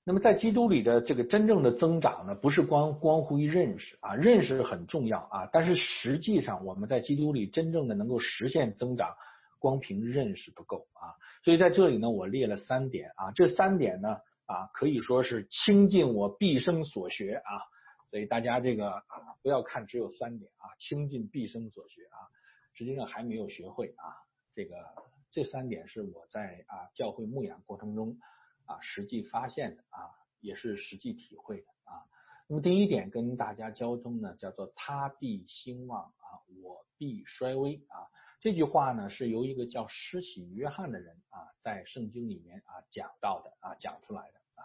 [0.05, 9.17] 那么在基督里的这个真正的增长呢，不是光关乎于认识啊，认识很重要啊，但是实际上我们在基督里真正的能够实现增长。
[9.59, 14.17] 光凭认识不够啊，所以在这里呢，我列了三点啊，这三点呢
[14.47, 17.53] 啊，可以说是倾尽我毕生所学啊，
[18.11, 19.05] 所以大家这个啊，
[19.43, 22.19] 不要看只有三点啊，倾尽毕生所学啊，
[22.75, 24.15] 实际上还没有学会啊，
[24.55, 24.77] 这个
[25.31, 28.19] 这三点是我在啊教会牧养过程中
[28.65, 30.09] 啊实际发现的啊，
[30.41, 32.07] 也是实际体会的啊。
[32.47, 38.07] 那么第一点跟大家交通呢，叫做他必兴旺啊，我必衰微啊。
[38.41, 44.63] 这句话呢，是由一个叫施洗约翰的人啊，在圣经里面啊讲到的啊，讲出来的啊。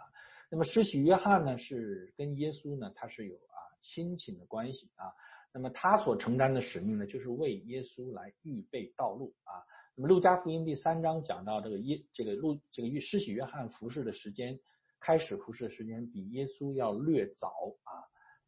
[0.51, 5.09] 那么施洗约翰呢，是跟耶稣呢，他是有啊亲情的关系啊。
[5.51, 9.65] 那么他所承担的使命呢，就是为耶稣来预备道路啊。
[9.95, 14.59] 那么路加福音第三章讲到这个耶这个路这个施洗约翰服侍的时间，
[14.99, 17.47] 开始服侍的时间比耶稣要略早
[17.83, 17.91] 啊。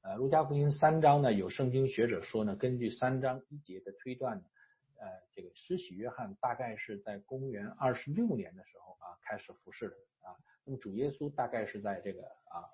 [0.03, 4.43] 呃，路加福音三章呢，有圣经学者说呢，根据三章一节的推断呢。
[4.99, 12.69] 呃，这个施洗约翰大概是在公元二十六年的时候啊开始服侍的啊，那么主耶稣大概是在这个啊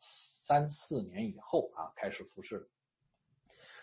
[0.45, 2.67] 三四年以后啊开始服侍，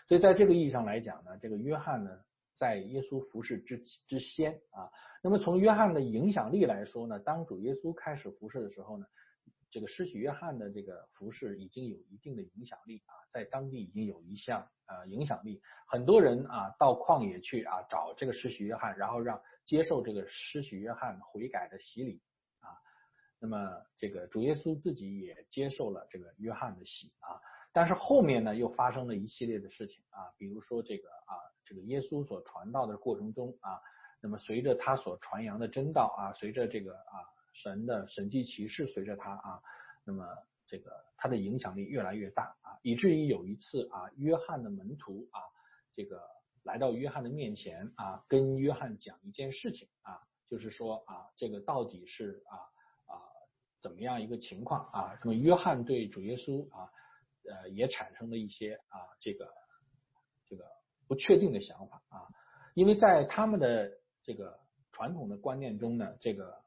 [0.07, 2.23] 所以在这个意义上来讲呢，这个约翰呢
[2.55, 4.91] 在耶稣服侍之之先啊，
[5.23, 9.05] 那么从约翰的影响力来说呢，当主耶稣开始服侍的时候呢。
[9.71, 22.19] 这个施洗约翰的这个服饰已经有一定的影响力啊，在当地已经有一项呃影响力，很多人啊到旷野去啊找这个施洗约翰，然后让接受这个施洗约翰悔改的洗礼
[22.61, 22.73] 啊。
[23.39, 23.57] 那么
[23.95, 27.37] 这个主耶稣自己也接受了这个约翰的洗啊，
[27.71, 33.79] 但是后面呢又发生了一系列的事情啊，比如说这个啊这个耶稣所传道的过程中啊，
[34.19, 37.37] 那么随着他所传扬的真道啊，随着这个啊。
[37.61, 39.61] 神的神迹骑士随着他啊，
[40.05, 40.25] 那么
[40.65, 45.41] 这个他的影响力越来越大啊，以至于有一次啊，约翰的门徒啊，
[45.93, 46.21] 这个
[46.63, 52.55] 来到约翰的面前啊，跟约翰讲一件事情啊，就是说啊，这个到底是啊
[53.13, 53.19] 啊
[53.81, 55.19] 怎么样一个情况啊？
[55.21, 56.89] 那么约翰对主耶稣啊，
[57.43, 59.51] 呃，也产生了一些啊这个
[60.47, 60.63] 这个
[61.09, 62.23] 不确定的想法啊，
[62.73, 63.91] 因为在他们的
[64.23, 64.57] 这个
[64.93, 66.57] 传统的观念中呢，这个。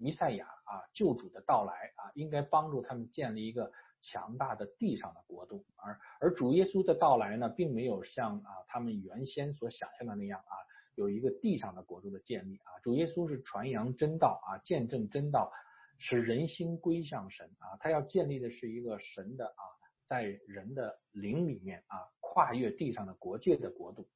[0.00, 10.54] 弥赛亚啊，救主的到来啊，应该帮助他们建立一个强大的地上的国度，而而主耶稣的到来呢，并没有像啊他们原先所想象的那样啊，
[10.94, 12.80] 有一个地上的国度的建立啊。
[12.82, 15.52] 主耶稣是传扬真道啊，见证真道，
[15.98, 17.76] 使人心归向神啊。
[17.78, 19.62] 他要建立的是一个神的啊，
[20.08, 24.08] 在人的灵里面啊，跨越地上的国界的国度。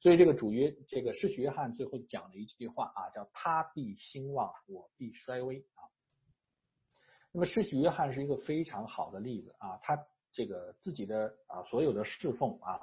[0.00, 5.82] 所以这个主约这个施洗约翰最后讲了一句话啊，叫他必兴旺，我必衰微啊。
[7.32, 9.98] 那么施洗约翰是一个非常好的例子啊，他
[10.30, 12.78] 这个自己的啊所有的侍奉啊，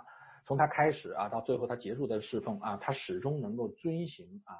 [0.45, 4.59] 从他开始啊到最后他结束的侍奉啊，他始终能够遵行啊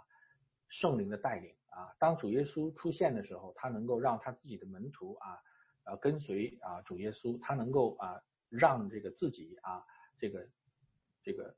[0.69, 1.93] 圣灵的带领啊。
[1.99, 5.37] 当主耶稣出现的时候，他能够让他自己的门徒啊
[5.83, 9.83] 呃跟随啊主耶稣，他能够啊让这个自己啊
[10.17, 10.47] 这个
[11.21, 11.53] 这个。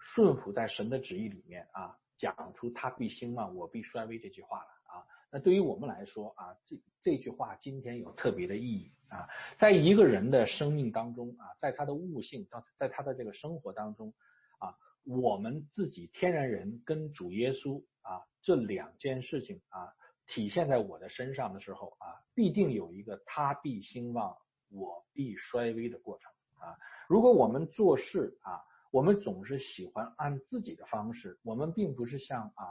[0.00, 5.04] 顺服在神的旨意里面啊，讲出他必兴旺，我必衰微这句话了啊。
[5.30, 9.28] 那对于我们来说啊，这这句话今天有特别的意义啊。
[9.58, 14.14] 在一个人的生命当中啊，在他的悟性到在他的这个生活当中
[14.58, 19.92] 啊，我们自己天然人跟主耶稣啊这两件事情啊
[20.26, 24.36] 体现在我的身上的时候啊，必定有一个他必兴旺，
[24.70, 26.30] 我必衰微的过程
[26.60, 26.78] 啊。
[27.08, 28.62] 如果我们做事啊。
[28.90, 32.64] 我们总是喜欢按自己的方式，我们并不是像啊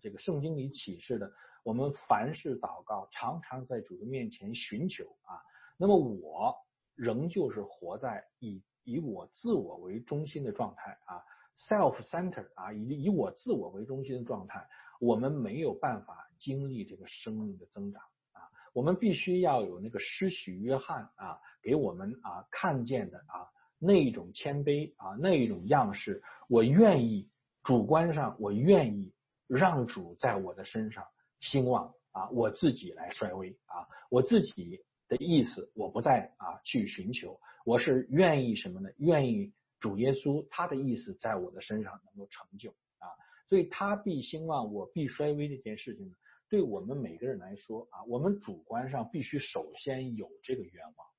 [0.00, 5.40] 这个圣经里启示的，我们凡事祷告，常常在主的面前寻求啊。
[5.78, 6.54] 那么我
[6.94, 11.24] 仍旧是活在以以我自我为中心的状态啊
[11.56, 14.68] ，self center 啊，以以我自我为中心的状态，
[15.00, 18.42] 我们没有办法经历这个生命的增长啊。
[18.74, 23.48] 我们必须要有那个施许约翰啊给我们啊看见的啊。
[23.84, 27.28] 那一种谦卑啊，那一种样式，我愿意
[27.62, 29.12] 主观上，我愿意
[29.46, 31.04] 让主在我的身上
[31.40, 38.88] 兴旺啊，我自己来衰微啊，我自己的意思我不再啊去寻求，我是愿意什么呢？
[38.96, 43.06] 愿意主耶稣他的意思在我的身上能够成就啊，
[43.50, 46.16] 所以他必兴旺，我必衰微这件事情呢，
[46.48, 51.13] 对我们每个人来说啊，我们主观上必须首先有这个愿望。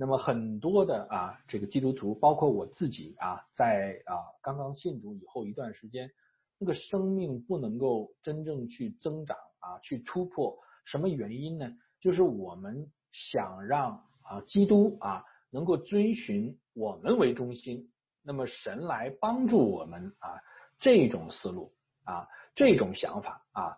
[0.00, 6.08] 那么很多的啊，这个基督徒，包括我自己啊，在啊刚刚信主以后一段时间，
[6.56, 11.68] 那个生命不能够真正去增长啊，去突破，什么原因呢？
[11.98, 17.90] 就是我们想让啊基督啊能够遵循我们为中心，
[18.22, 20.38] 那么神来帮助我们啊
[20.78, 21.72] 这种思路
[22.04, 23.76] 啊这种想法啊，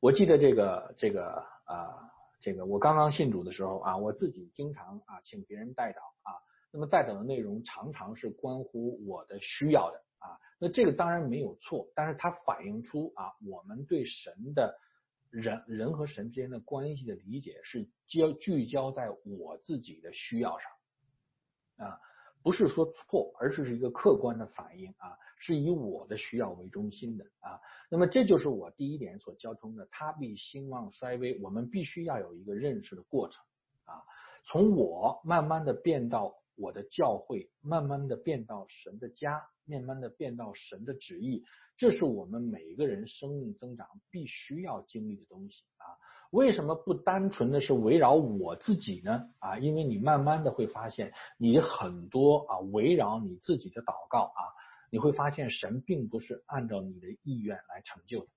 [0.00, 2.10] 我记得这个这个啊。
[2.44, 6.36] 这个我刚刚信主的时候啊，我自己经常啊请别人代祷啊，
[6.70, 14.78] 那么代祷的内容常常是关乎我的需要的啊，那这个当然没有错，但是它反映出啊我们对神的
[15.30, 21.98] 人人和神之间的关系的理解是焦聚焦在我自己的需要上啊。
[22.44, 27.58] 不是说错，而是是一个客观的反应啊，是以我的需要为中心的啊。
[27.88, 33.42] 那么这就是我第一点所交通的，他必兴旺衰微，我们必须要有一个认识的过程
[33.86, 34.04] 啊。
[34.44, 41.42] 从我慢慢的变到我的教会，慢慢的变到神的家，慢慢的变到神的旨意，
[41.78, 45.96] 这是我们每一个人生命增长必须要经历的东西啊。
[46.34, 49.30] 为什么不单纯的是围绕我自己呢？
[49.38, 54.42] 啊，因为你慢慢的会发现，你很多啊围绕你自己的祷告啊，
[54.90, 58.30] 你会发现神并不是按照你的意愿来成就的，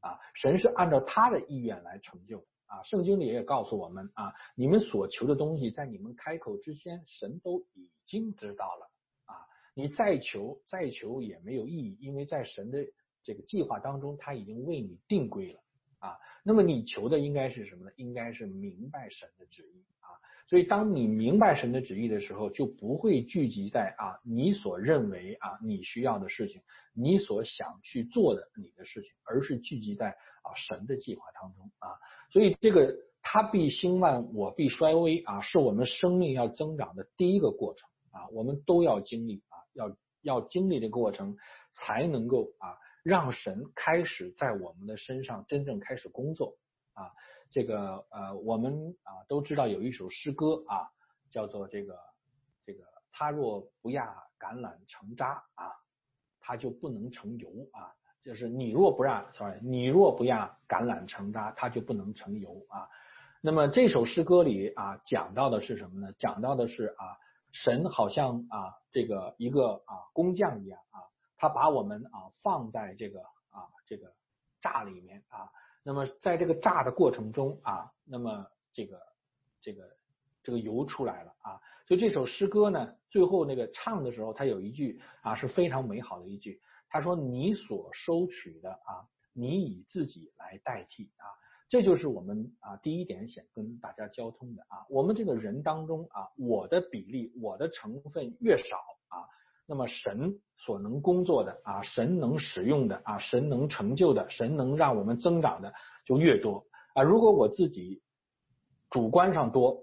[0.00, 8.90] 啊，神是按照他的意愿来成就的，啊，圣经里也告诉我们啊，你们所求的东西在你们开口之前，神都已经知道了，
[9.26, 12.84] 啊，你再求再求也没有意义，因为在神的
[13.22, 15.60] 这个计划当中，他已经为你定规了，
[16.00, 17.92] 啊，那么你求的应该是什么呢？
[17.96, 20.08] 应该是明白神的旨意啊。
[20.48, 26.60] 所以，当你明白神的旨意的时候，就不会聚集在啊你所认为啊你需要的事情，
[26.92, 31.94] 你所想去做的你的事情，而是聚集在啊神的计划当中啊。
[32.32, 38.26] 所以，这个他必兴旺，我必衰微啊，是我们生命要增长的第一个过程啊。
[38.32, 41.36] 我们都要经历啊，要要经历的过程，
[41.74, 46.56] 才能够啊让神开始在我们的身上真正开始工作
[46.94, 47.10] 啊。
[47.50, 50.88] 这个呃，我们啊都知道有一首诗歌啊，
[51.30, 51.98] 叫做这个
[52.64, 55.72] 这个，他若不压橄榄成渣啊，
[56.40, 57.94] 他就不能成油啊。
[58.22, 62.86] 就是你若不让，sorry，你若不压橄榄成渣，它就不能成油啊。
[63.40, 66.12] 那么这首诗歌里啊，讲到的是什么呢？
[66.18, 67.16] 讲到的是啊，
[67.52, 71.00] 神好像啊这个一个啊工匠一样啊，
[71.40, 74.14] 他把我们啊放在这个啊这个
[74.60, 75.50] 炸里面啊。
[75.82, 79.00] 那么在这个炸的过程中啊，那么这个
[79.62, 79.96] 这个
[80.42, 91.24] 这个油出来了啊，所以这首诗歌呢，最后那个唱的时候，他有一句啊是非常美好的一句，他说：“你所收取的啊，你以自己来代替啊。”
[91.70, 98.76] 这就是我们啊第一点想跟大家交通的啊，我们这个人当中啊，我的比例，我的成分越少
[99.08, 99.24] 啊。
[99.70, 105.72] 那么神所能工作的啊，神能使用的啊，神能成就的，神能让我们增长的
[106.04, 107.04] 就越多啊。
[107.04, 108.02] 如果我自己
[108.90, 109.78] 主观上多，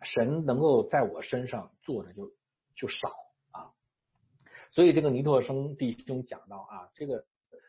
[0.00, 2.32] 神能够在我身上做的就
[2.74, 3.10] 就少
[3.50, 3.68] 啊。
[4.70, 7.26] 所以这个尼托生弟兄讲到啊，这个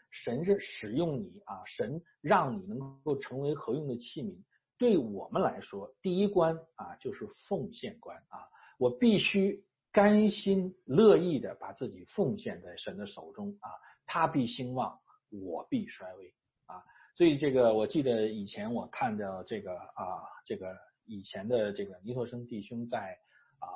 [0.10, 4.42] 神是使用你啊，神让你能够成为合用的器皿。
[4.78, 9.66] 对我们来说，第一关啊就是奉献关啊，我必须。
[9.94, 13.70] 甘心乐意的把自己奉献在神的手中啊，
[14.06, 14.98] 他必兴旺，
[15.30, 16.34] 我必衰微
[16.66, 16.82] 啊。
[17.18, 23.18] 所以这个我记得以前我看到这个啊，这个以前的这个尼托生弟兄在
[23.60, 23.68] 啊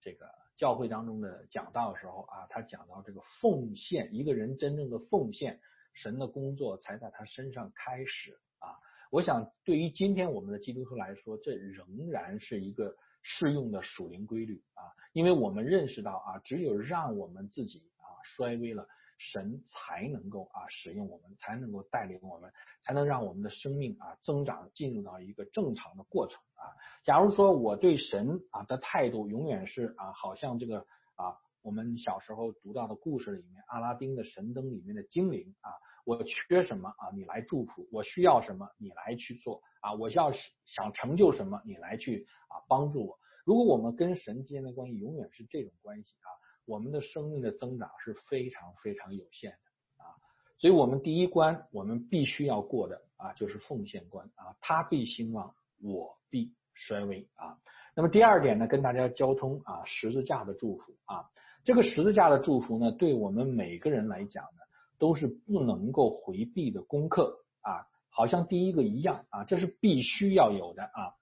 [0.00, 5.60] 这个教会当中的讲道的时候啊，他讲到这个奉献，一个人真正的奉献，
[5.94, 8.78] 神的工作才在他身上开始啊。
[9.10, 12.96] 我想对于今天我们的基督徒来说，这仍然是一个。
[13.28, 22.52] 适用的属灵规律啊，因为我们认识到啊，只有让我们自己啊衰微了，神才能够啊使用我们，才能够带领我们，
[22.82, 26.68] 才能让我们的生命啊增长，进入到一个正常的过程啊。
[27.02, 30.80] 假如说我对神啊的态度永远是啊，好像这个
[31.14, 35.72] 啊，我们小时候读到的故事里面，阿拉丁的神灯里面的精灵啊，
[36.04, 39.62] 我缺什么啊，你来祝福；我需要什么，你来去做。
[39.80, 40.30] 啊，我要
[40.66, 43.18] 想成就什么，你来去啊帮助我。
[43.46, 46.26] 如果我们跟神之间的关系永远是这种关系啊，
[46.64, 50.10] 我们的生命的增长是非常非常有限的啊。
[50.58, 57.56] 所以，我们第一关我们必须要过的啊，就是奉献关啊，他必兴旺，我必衰微啊。
[57.94, 61.30] 那么第二点呢，跟大家交通啊，十字架的祝福啊，
[61.62, 64.60] 这个十字架的祝福呢，对我们每个人来讲呢，
[64.98, 67.86] 都是不能够回避的功课啊。
[68.10, 71.14] 好像第一个一样啊，这是必须要有的啊。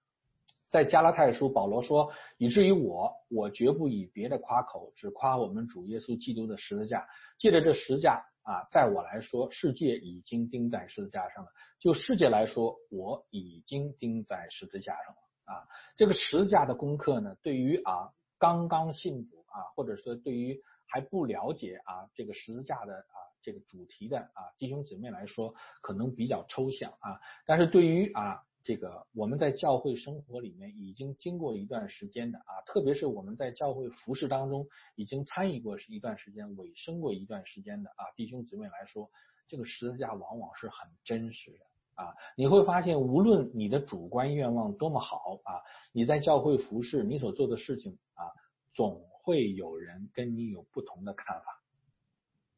[0.74, 7.06] 在加拉太书，保罗说：“以至于我，我绝不以别的夸口，只夸我们主耶稣基督的十字架。
[7.38, 15.62] 借着这十字架啊，在我来说，世界已经钉在十字架上了；就世界来说，我已经钉在十字架上了啊。
[15.96, 18.10] 这个十字架的功课呢，对于啊
[18.40, 39.10] 刚刚信主啊，或者说对于还不了解啊这个十字架的啊。”这个主题的啊弟兄姊妹来说，可能比较抽象啊，但是对于啊这个我们在教会生活里面已经经过一段时间的啊，特别是我们在教会服饰当中已经参与过是一段时间、委身过一段时间的啊弟兄姊妹来说，
[39.48, 41.58] 这个十字架往往是很真实的
[42.02, 42.14] 啊。
[42.36, 45.60] 你会发现，无论你的主观愿望多么好啊，
[45.92, 48.32] 你在教会服饰你所做的事情啊，
[48.72, 51.62] 总会有人跟你有不同的看法。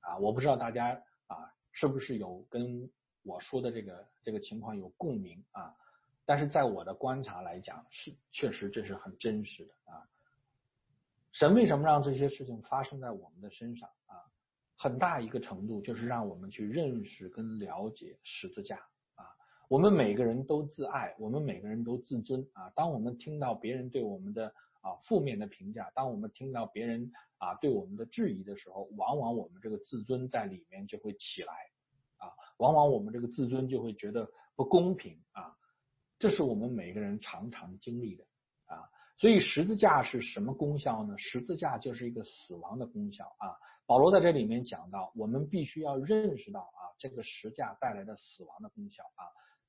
[0.03, 2.89] 啊，我不知道大家啊是不是有跟
[3.24, 5.74] 我说的这个这个情况有共鸣啊？
[6.27, 10.05] 但是在我的观察来讲，是确实这是很真实的啊。
[11.33, 14.20] 神为什么让这些事情发生在我们的身上啊？
[14.77, 18.77] 很大一个程度就是让我们去认识跟了解十字架
[19.14, 19.24] 啊。
[19.68, 22.70] 我们每个人都自爱，我们每个人都自尊啊。
[22.74, 24.49] 当我们听到别人对我们的
[24.81, 31.53] 啊负面的评价，当我们听到别人啊对我们的质疑的时候，往往我们这个自尊在里面就会起来
[32.18, 35.57] 啊，往往我们这个自尊就会觉得不公平啊，
[36.19, 38.25] 这是我们每个人常常经历的
[38.67, 38.89] 啊。
[39.19, 41.17] 所以十字架是什么功效呢？
[41.17, 43.57] 十字架就是一个死亡的功效啊。
[43.87, 49.25] 保罗在这里面讲到，我们必须要认识到啊，这个十字架带来的死亡的功效啊。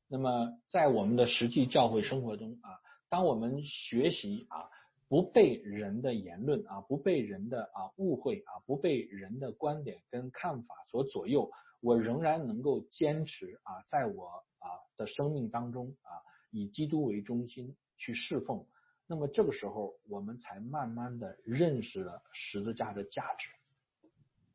[0.07, 2.79] 那么在我们的实际教会生活中啊，
[3.09, 4.67] 当我们学习啊，
[5.07, 14.27] 不被人的言论啊，不被人的啊误会啊，不被人的观点跟看法所左右，我仍然能够坚持啊，在我
[14.59, 14.67] 啊
[14.97, 16.11] 的生命当中啊，
[16.51, 18.65] 以基督为中心去侍奉。
[19.09, 23.47] 那么这个时候，我们才慢慢的认识了十字架的价值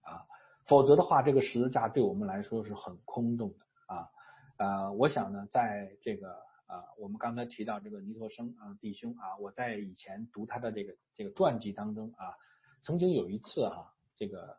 [0.02, 0.26] 啊，
[0.66, 4.10] 否则的话，这个十字架对我们来说是很空洞的啊。
[4.58, 6.34] 呃，我想呢，在这个
[6.66, 12.36] 啊，我们刚才提到这个尼托生啊弟兄啊，我在以前读他的这个这个传记当中啊，
[12.82, 14.58] 曾经有一次啊，这个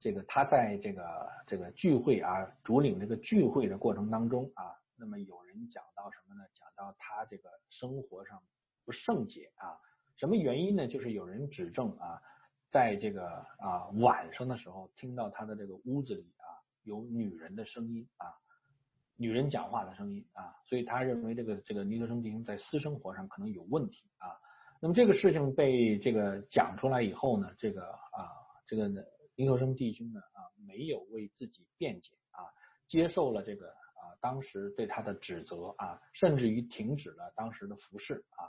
[0.00, 4.74] 这个他在这个这个聚会啊，主领这个聚会的过程当中啊。
[4.96, 6.44] 那么有人讲到什么呢？
[6.54, 8.42] 讲到他这个生活上
[8.84, 9.76] 不圣洁啊，
[10.16, 10.86] 什么原因呢？
[10.86, 12.22] 就是有人指证啊，
[12.70, 16.46] 在这个啊晚上的时候，听到他的这个屋子里啊
[16.84, 18.26] 有女人的声音啊，
[19.16, 24.30] 女人讲话的声音啊，所以他认为这个这个尼德生弟兄在私生活上可能有问题啊。
[24.80, 28.30] 那么这个事情被这个讲出来以后呢，这个啊
[28.66, 28.88] 这个
[29.34, 32.46] 尼德生弟兄呢啊没有为自己辩解啊，
[32.86, 33.74] 接受了这个。
[34.20, 38.48] 当时对他的指责啊，甚至于停止了当时的服饰啊。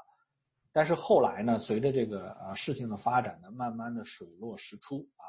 [0.71, 5.23] 但是后来呢，随着这个呃事情的发展呢，慢慢的水落石出啊。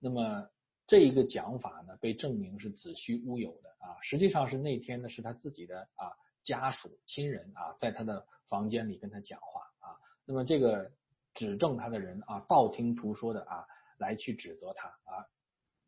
[0.00, 0.44] 那么
[0.88, 3.96] 这一个讲法呢，被证明是子虚乌有的啊。
[4.02, 6.10] 实际上是那天呢，是他自己的啊
[6.42, 9.94] 家属亲人啊，在他的房间里跟他讲话啊。
[10.24, 10.90] 那么这个
[11.32, 13.64] 指证他的人啊，道听途说的啊，
[13.98, 15.24] 来去指责他啊。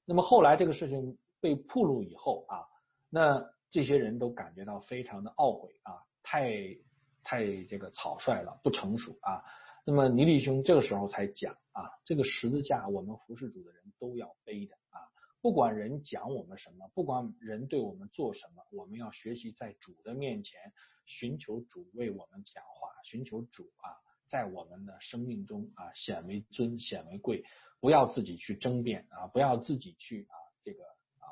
[0.05, 2.63] 那么后来这个事情被曝露以后啊，
[3.09, 3.45] 那。
[3.71, 6.77] 这些人都感觉到非常的懊悔啊，太
[7.23, 9.45] 太这个草率了，不成熟啊。
[9.87, 15.01] 那么尼利兄这个时候才讲啊，这个十字架我们服侍主的人都要背的啊，
[15.41, 20.73] 不管人讲我们什么，不管人对我们做什么，我们要学习在主的面前
[21.07, 23.95] 寻求主为我们讲话，寻求主啊，
[24.29, 27.45] 在我们的生命中啊显为尊，显为贵，
[27.81, 31.25] 不要自己去争辩啊，不要自己去啊这个啊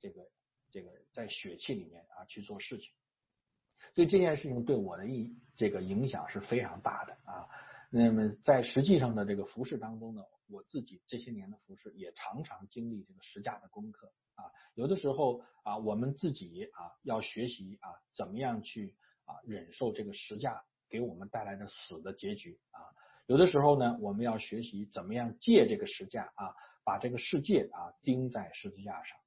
[0.00, 0.31] 这个。
[1.12, 2.90] 在血气里面啊去做事情，
[3.94, 7.48] 所以这件事情对我的意这个影响是非常大的啊。
[7.90, 14.50] 那么在实际上的这个服饰当中呢，我自己这些年的服饰也常常经历这个实价的功课啊。
[14.74, 18.96] 有的时候啊，我们自己啊要学习啊，怎么样去
[19.26, 22.80] 啊忍受这个实价给我们带来的死的结局啊。
[23.26, 26.54] 有的时候呢，我们要学习怎么样借这个实价啊，
[26.84, 29.18] 把这个世界啊钉在十字架上。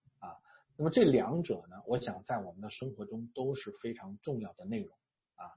[0.77, 4.97] 那么这两者呢，我想在我们的生活中都是非常重要的内容
[5.35, 5.47] 啊。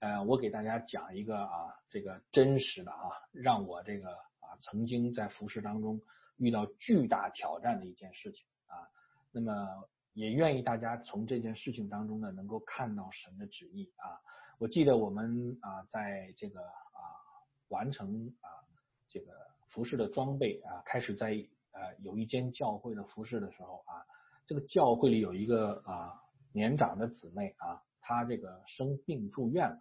[0.00, 6.02] 呃，我给大家讲一个啊，这个真实的啊，让我这个啊曾经在服饰当中
[6.38, 8.90] 遇到巨大挑战的一件事情啊。
[9.30, 14.18] 那么也愿意大家从这件事情当中呢，能够看到神的旨意啊。
[14.58, 16.98] 我记得我们啊，在这个啊
[17.68, 18.50] 完成啊
[19.08, 19.32] 这个
[19.70, 21.28] 服饰的装备啊，开始在
[21.70, 24.04] 呃有一间教会的服饰的时候啊。
[24.46, 26.12] 这个教会里有一个啊
[26.52, 29.76] 年长的姊妹啊，她这个生病住院了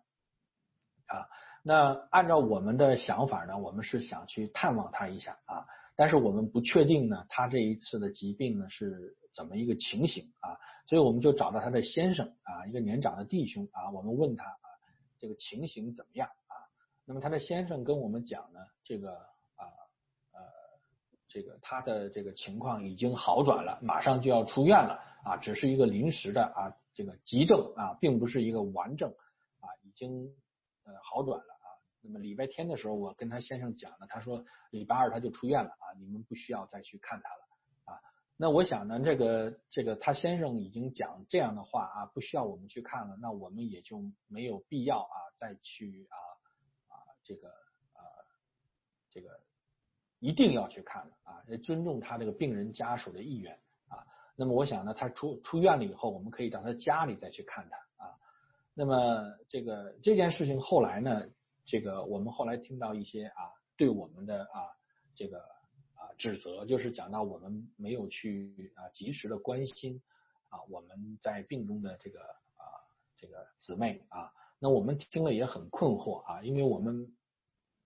[1.08, 1.28] 啊。
[1.64, 10.58] 那按照我们的想法呢，我们是想去探望她一下啊，但是我们不确定呢，她这一次的疾病呢是怎么一个情形啊，
[10.88, 14.68] 所以我们就找到她的先生啊，一个年长的弟兄啊，我们问他啊，
[15.20, 16.56] 这个情形怎么样啊？
[17.06, 19.33] 那么他的先生跟我们讲呢，这个。
[21.34, 29.10] 这个他的这个情况已经好转了，马上就要出院了啊，只是一个临时的啊这个急症啊，并不是一个完症
[29.60, 30.32] 啊，已经
[30.84, 31.68] 呃好转了啊。
[32.02, 37.42] 那么礼拜天的时候，我跟他先生讲了，他说礼拜二他就出院了啊，你们不需要再去看他了
[37.86, 38.00] 啊。
[38.38, 46.16] 那我想呢，这个这个他先生已经讲这样的话啊，不需要我们去看了，那我们也就没有必要啊再去啊
[46.90, 48.06] 啊这个啊
[49.10, 49.42] 这个。
[50.24, 51.44] 一定要去看了啊！
[51.62, 53.54] 尊重他这个病人家属的意愿
[53.90, 54.00] 啊。
[54.38, 58.16] 那么我想呢，他出出院了以后，我们可以到他家里再去看他啊。
[58.74, 61.28] 那么这个这件事情后来呢，
[61.66, 64.72] 这个我们后来听到一些啊，对我们的啊
[65.14, 70.02] 这个啊指责，就是讲到我们没有去啊及时的关心
[70.48, 72.64] 啊我们在病中的这个啊
[73.18, 74.32] 这个姊妹啊。
[74.58, 77.14] 那我们听了也很困惑啊，因为我们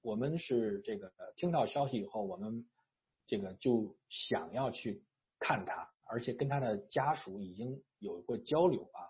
[0.02, 2.66] 我们是这个听到消息以后，我们
[3.26, 5.04] 这个就想要去
[5.40, 9.04] 看他，而且跟他的家属已经有过交流啊。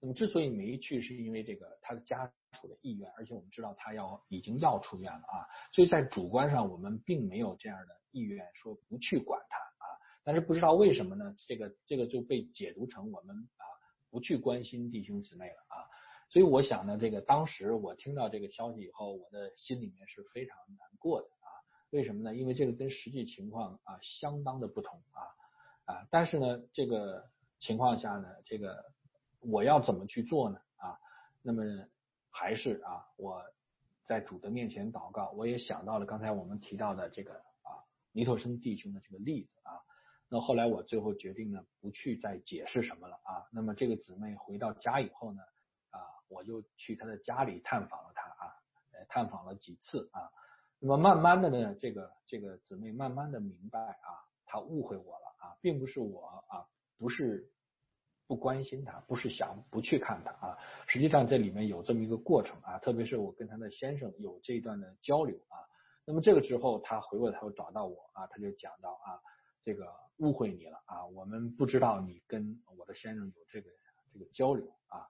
[0.00, 2.30] 那么之所以没去，是因为这个他的家
[2.60, 9.86] 属的意愿，而且我们知道他要已经要出院了啊，所以在主观上我们并没有这样的意愿说不去管他啊。
[10.22, 11.34] 但是不知道为什么呢？
[11.48, 13.64] 这个这个就被解读成我们啊
[14.10, 15.88] 不去关心弟兄姊妹了啊。
[16.28, 21.48] 所以我想呢，这个当时我听到这个消息以后，我的心里面是非常难过的啊。
[21.90, 22.34] 为什么呢？
[22.34, 26.06] 因为这个跟实际情况啊相当的不同啊啊。
[26.10, 27.24] 但是呢，这个
[27.60, 28.84] 情况下呢，这个
[29.40, 30.58] 我要怎么去做呢？
[30.76, 30.98] 啊，
[31.42, 31.62] 那么
[32.28, 33.40] 还是啊，我
[34.04, 37.70] 在主的面前祷告，我也想到了刚才我们提到的这个啊
[38.10, 39.78] 尼特生弟兄的这个例子啊。
[40.28, 43.46] 那后来我最后决定呢，不去再解释什么了啊。
[43.52, 45.40] 那么这个姊妹回到家以后呢？
[46.28, 48.52] 我就去他的家里探访了他啊，
[48.92, 50.30] 呃，探访了几次啊。
[50.78, 54.08] 那么慢慢的呢，这个这个姊妹慢慢的明白啊，
[54.44, 56.68] 她误会我了啊，并不是我啊，
[56.98, 57.50] 不是
[58.26, 60.58] 不关心他，不是想不去看他啊。
[60.86, 65.56] 实际上这里面有这么一个过程啊，特别是我跟他的先生有这一段的交流啊。
[66.04, 69.18] 那么这个之后，他回过头找到我啊，他就讲到啊，
[69.64, 73.70] 这个误会你了啊，我们不知道你跟我的先生有这个
[74.12, 75.08] 这个交流啊。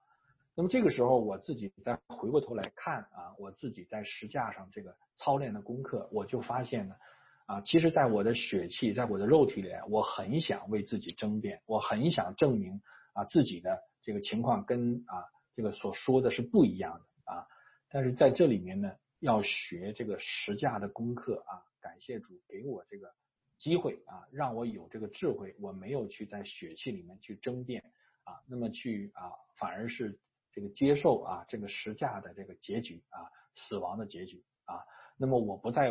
[0.58, 6.96] 那么这个时候，我自己再回过头来看啊，我自己在石架上这个操练的功课，我就发现呢，
[7.44, 12.80] 啊，其实，在我的血气，在我的肉体里，我很想为自己争辩，我很想证明
[13.12, 17.46] 啊自己的这个情况跟啊这个所说的是不一样的啊。
[17.90, 18.90] 但是在这里面呢，
[19.20, 23.12] 要学这个实架的功课啊，感谢主给我这个
[23.58, 27.84] 机会啊，让我有这个智慧，我没有去在血气里面去争辩
[28.24, 30.18] 啊，那么去啊，反而是。
[30.56, 34.80] 这个接受啊，这个实价的这个结局啊，死亡的结局啊，
[35.18, 35.90] 那么我不再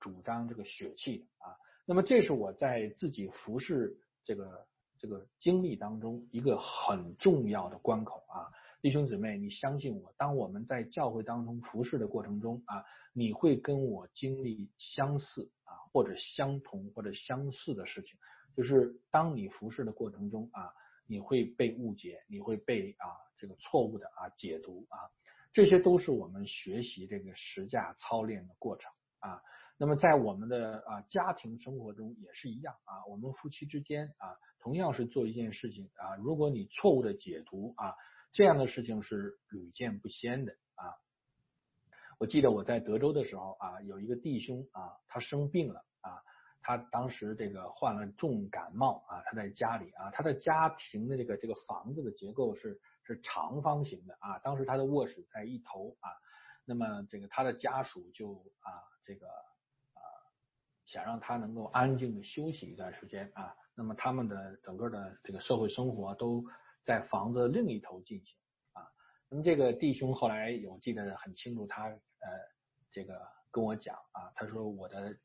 [0.00, 1.54] 主张这个血气啊，
[1.86, 4.66] 那么这是我在自己服侍这个
[4.98, 8.50] 这个经历当中一个很重要的关口啊，
[8.82, 18.18] 弟兄姊妹，你相信我，当我们在教会当中服侍的过程中啊，你会跟我经历相似啊，或者相同或者相似的事情，
[18.56, 20.74] 就是当你服侍的过程中啊，
[21.06, 23.29] 你会被误解，你会被啊。
[23.40, 25.08] 这个错误的啊解读啊，
[25.52, 29.40] 这些都是我们学习这个实价操练的过程啊。
[29.78, 37.94] 那么在我们的啊家庭生活中也是一样啊，我们夫妻之间啊，同样是做一件事情啊，如果你错误的解读啊，
[38.32, 40.92] 这样的事情是屡见不鲜的啊。
[42.18, 46.20] 我记得我在德州的时候啊，有一个弟兄啊，他生病了啊。
[46.62, 52.78] 他当时这个患了重感冒啊，他在家里啊，他的家庭的这个这个房子的结构是
[53.14, 56.10] 是长方形的啊，当时他的卧室在一头啊，
[56.64, 58.70] 那么这个他的家属就啊
[59.04, 60.00] 这个啊
[60.86, 66.44] 想让他能够安静的休息一段时间啊，那么他们的整个的这个社会生活都
[66.84, 68.36] 在房子另一头进行
[68.72, 68.86] 啊，
[69.28, 71.98] 那么这个弟兄后来有记得很清楚，他呃
[72.92, 75.16] 这个跟我讲啊，他说我的。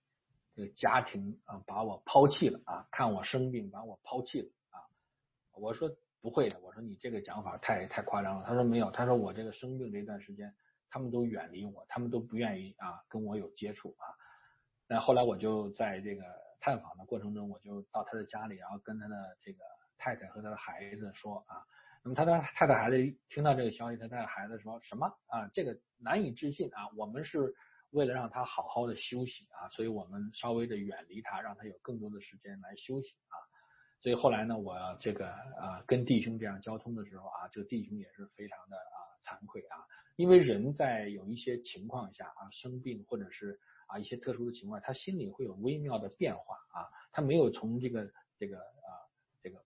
[0.58, 2.88] 这个家庭啊，把我抛弃了啊！
[2.90, 4.80] 看我生病，把我抛弃了啊！
[5.52, 5.90] 我说
[6.26, 8.46] 不会的，我说你这个讲法太太夸张了。
[8.48, 10.52] 他说没有，他说我这个生病这段时间，
[10.90, 14.10] 他们都远离我，他们都不愿意啊跟我有接触啊。
[14.88, 16.24] 那后来我就在这个
[16.60, 19.60] 探访的过程中，我就到他的家里，然后跟他的这个
[20.00, 21.62] 太太和他的孩子说啊。
[22.04, 22.98] 那么他的太太孩子
[23.30, 25.48] 听到这个消息，他的孩子说什么啊？
[25.54, 26.90] 这个难以置信啊！
[26.98, 27.54] 我们是。
[27.92, 33.36] 为了让他好好的休息啊，所以我们稍微的远离他，让他有更多的时间来休息啊。
[34.02, 39.78] 所以后来呢，我这个啊跟弟兄这样交通的时候啊，这个弟兄也是非常的啊惭愧啊，
[40.16, 48.90] 因为人在有一些情况下啊生病或者是啊一些特殊的情况，他心里会有微妙的变化啊，他没有从这个这个啊
[49.42, 49.64] 这个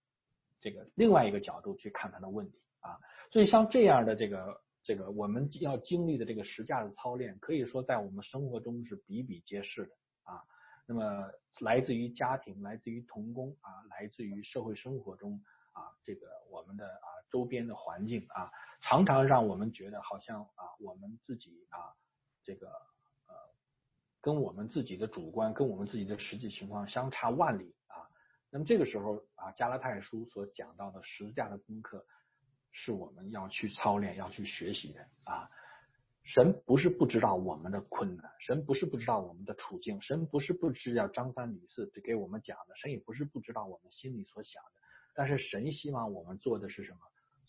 [0.62, 2.98] 这个另外一个角度去看他的问题啊，
[3.32, 4.62] 所以像这样的这个。
[4.82, 9.92] 这个我们要经历的这个实价的操练，可以说在我们生活中是比比皆是的
[10.24, 10.42] 啊。
[10.90, 11.30] 那么
[11.60, 15.40] 来自于家庭，来自于童工啊，来自于社会生活中
[15.72, 18.50] 啊，这个我们的啊周边的环境啊，
[18.82, 21.94] 常常让我们觉得好像啊我们自己啊
[22.44, 22.70] 这个
[23.28, 23.36] 呃
[24.20, 28.10] 跟我们自己的主观跟我们自己的实际情况相差万里啊。
[28.50, 32.04] 那么这个时候啊，加拉太书所讲到的实价的功课。
[32.72, 35.50] 是我们要去操练、要去学习的啊！
[36.24, 44.72] 神不是不知道我们的困难，神不是不知道我们的处境，神不是不知道张三李四给我们讲的，神也不是不知道我们心里所想的。
[45.16, 47.00] 但是神希望我们做的是什么？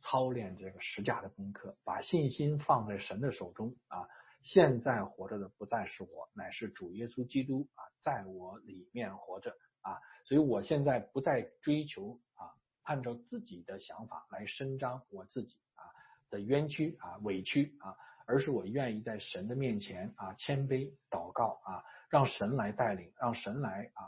[0.03, 4.09] 操练这个实价的功课，把信心放在神的手中啊！
[4.43, 9.51] 现在活着的不再是我，乃是主耶稣基督啊，在我里面活着
[9.83, 9.99] 啊。
[10.25, 12.49] 所以我现在不再追求啊，
[12.83, 15.85] 按照自己的想法来伸张我自己啊
[16.31, 17.95] 的冤屈啊委屈啊，
[18.31, 24.07] 而是我愿意在神的面前啊谦卑祷告啊，让神来带领，让神来啊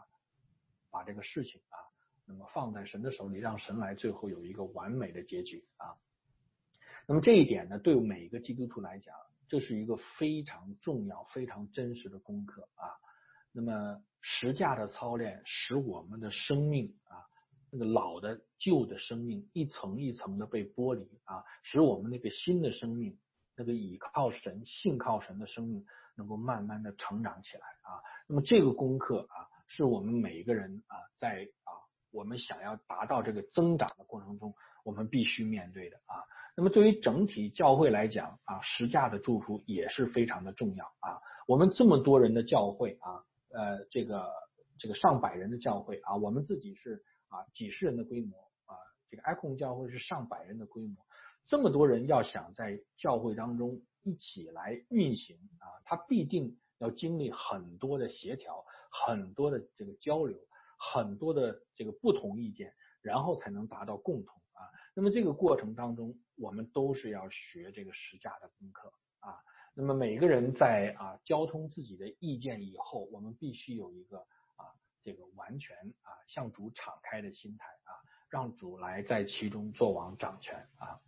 [0.92, 1.76] 把这个事情啊，
[2.24, 5.98] 那么放在神的手里，让神来最后有一个完美的结局啊。
[7.08, 9.12] 那么这一点呢，对每一个基督徒来讲，
[9.48, 12.86] 这是一个非常重要、非常真实的功课啊。
[13.50, 17.26] 那么实价的操练，使我们的生命啊，
[17.72, 23.18] 那个老的、旧的生命一层一层的被剥离啊，使我们那个新的生命，
[23.56, 25.84] 那个倚靠神、信靠神的生命，
[26.16, 28.00] 能够慢慢的成长起来啊。
[28.26, 31.72] 那么这个功课啊，是我们每一个人啊，在啊，
[32.10, 36.22] 我们想要达到这个增长的过程中，我们必须面对的啊。
[36.54, 41.20] 那么对于整体教会来讲啊，十架的祝福也是非常的重要啊。
[41.46, 44.30] 我们这么多人的教会啊，呃，这个
[44.78, 48.76] 这个上百人的教会啊，我们自己是啊几十人的规模啊，
[49.10, 50.96] 这个 icon 教会是上百人的规模，
[51.46, 60.38] 这么多人要想在教会当中一起来运行啊，他必定要经历很多的协调，很多的这个交流，
[60.78, 64.66] 很多的这个不同意见，然后才能达到共同啊。
[64.94, 69.38] 那么这个过程当中，我们都是要学这个实价的功课啊。
[69.74, 74.18] 那么每个人在啊交通自己的意见以后，我们必须有一个
[74.56, 74.66] 啊
[75.04, 77.92] 这个完全啊向主敞开的心态啊，
[78.28, 81.00] 让主来在其中做王掌权啊。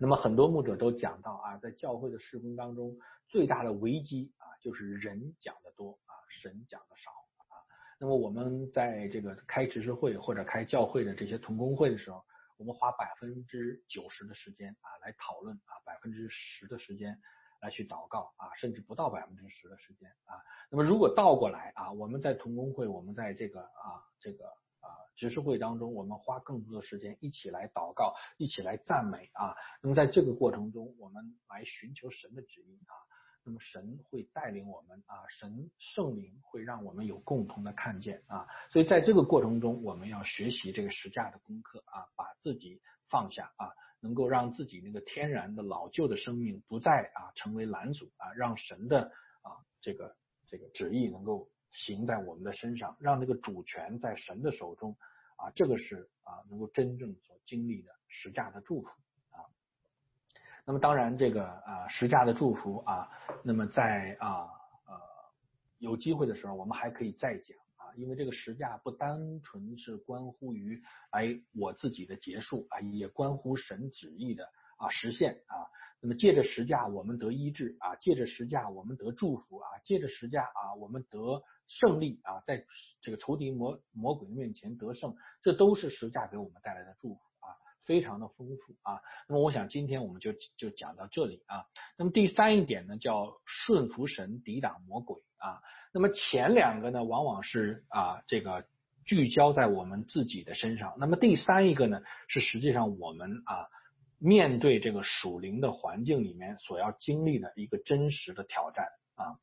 [0.00, 2.96] 那么很多牧者都讲到啊，在教会的施工当中，
[3.26, 7.10] 最大的危机啊就是人讲的多啊，神讲的少
[7.48, 7.58] 啊。
[7.98, 12.24] 那么我们在这个开执事会或者开教会的这些同工会的时候，
[12.56, 17.20] 我们花百分之九十的时间啊来讨论啊，百分之十的时间
[17.60, 20.38] 来去祷告啊，甚至不到百分之十的时间啊。
[20.70, 24.44] 那么如果倒过来啊，我们在同工会，我们在这个啊这个
[25.18, 29.52] 执事会当中，我们花更多的时间一起来祷告，一起来赞美啊。
[29.82, 32.94] 那么在这个过程中，我们来寻求神的旨意啊。
[33.44, 49.04] 那么神会带领我们啊，神圣灵会让我们有共同的看见啊，所以在这个过程中，我们要学习这个实价的功课啊，把自己放下啊，能够让自己那个天然的老旧的生命不再啊成为拦阻啊，让神的
[49.40, 49.50] 啊
[49.80, 50.14] 这个
[50.46, 54.96] 这个旨意能够行在我们的身上，让这个主权在神的手中
[55.36, 58.88] 啊，这个是啊能够真正所经历的实价的祝福
[59.30, 59.44] 啊。
[60.64, 63.08] 那么当然，这个啊十架的祝福啊，
[63.42, 64.48] 那么在啊
[64.86, 65.00] 呃
[65.78, 74.44] 有机会的时候，我们还可以再讲啊，因为这个十架不单纯是关乎于哎我自己的结束啊，也关乎神旨意的
[74.78, 75.68] 啊实现啊。
[76.00, 82.64] 那么借着十架，我们得医治啊；借着十架，我们得祝福啊；借着十架啊，我们得胜利啊，在
[83.00, 87.54] 这个仇敌魔魔鬼面前得胜，这都是十架给我们带来的祝福啊。
[87.86, 91.64] 非常的丰富啊，那么我想今天我们就就讲到这里啊。
[91.96, 95.62] 那么第三一点呢，叫顺服神，抵挡魔鬼啊。
[95.92, 98.66] 那么前两个呢，往往是啊这个
[99.06, 100.96] 聚焦在我们自己的身上。
[100.98, 103.68] 那么第三一个呢，是实际上我们啊
[104.18, 109.38] 面对这个属灵的环境里面所要经历的一个真实的挑战啊。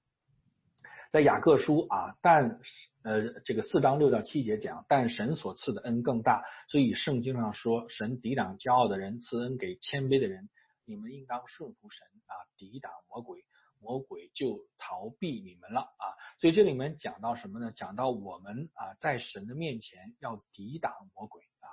[1.16, 2.60] 在雅各书啊，但
[3.04, 10.50] 呃这个四章六到七节讲，但神所赐的恩更大，所以圣经上说，神抵挡骄傲的人，赐恩给谦卑的人。
[10.84, 13.46] 你们应当顺服神啊，抵挡魔鬼，
[13.80, 16.04] 魔鬼就逃避你们了啊。
[16.42, 17.72] 所以这里面讲到什么呢？
[17.74, 21.72] 讲到我们啊，在神的面前要抵挡魔鬼啊。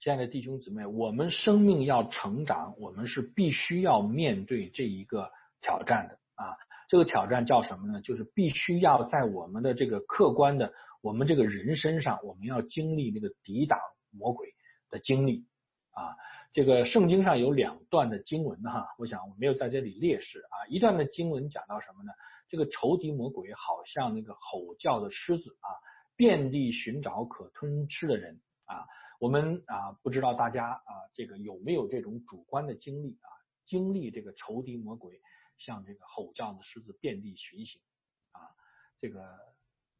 [0.00, 5.30] 亲爱的弟兄姊妹，我们生命要成长，我们是必须要面对这一个
[5.62, 6.58] 挑战的啊。
[6.92, 8.02] 这个挑战叫什么呢？
[8.02, 13.80] 就是必须要在我们的这个客观的我们这个人身上，我们要经历那个抵挡
[14.10, 14.54] 魔鬼
[14.90, 15.46] 的经历
[15.92, 16.14] 啊。
[16.52, 20.68] 这个圣经上有两段的经文哈，我想我没有在这里列示啊。
[20.68, 22.12] 一段的经文讲到什么呢？
[22.50, 25.72] 这个仇敌魔鬼好像那个吼叫的狮子啊，
[26.14, 28.84] 遍地寻找可吞吃的人啊。
[29.18, 33.32] 我们啊，不知道大家啊，这个有没有这种主观的经历啊？
[33.64, 35.18] 经历这个仇敌魔鬼。
[35.64, 37.80] 像这个吼叫的狮子遍地巡行
[38.32, 38.50] 啊，
[38.98, 39.24] 这个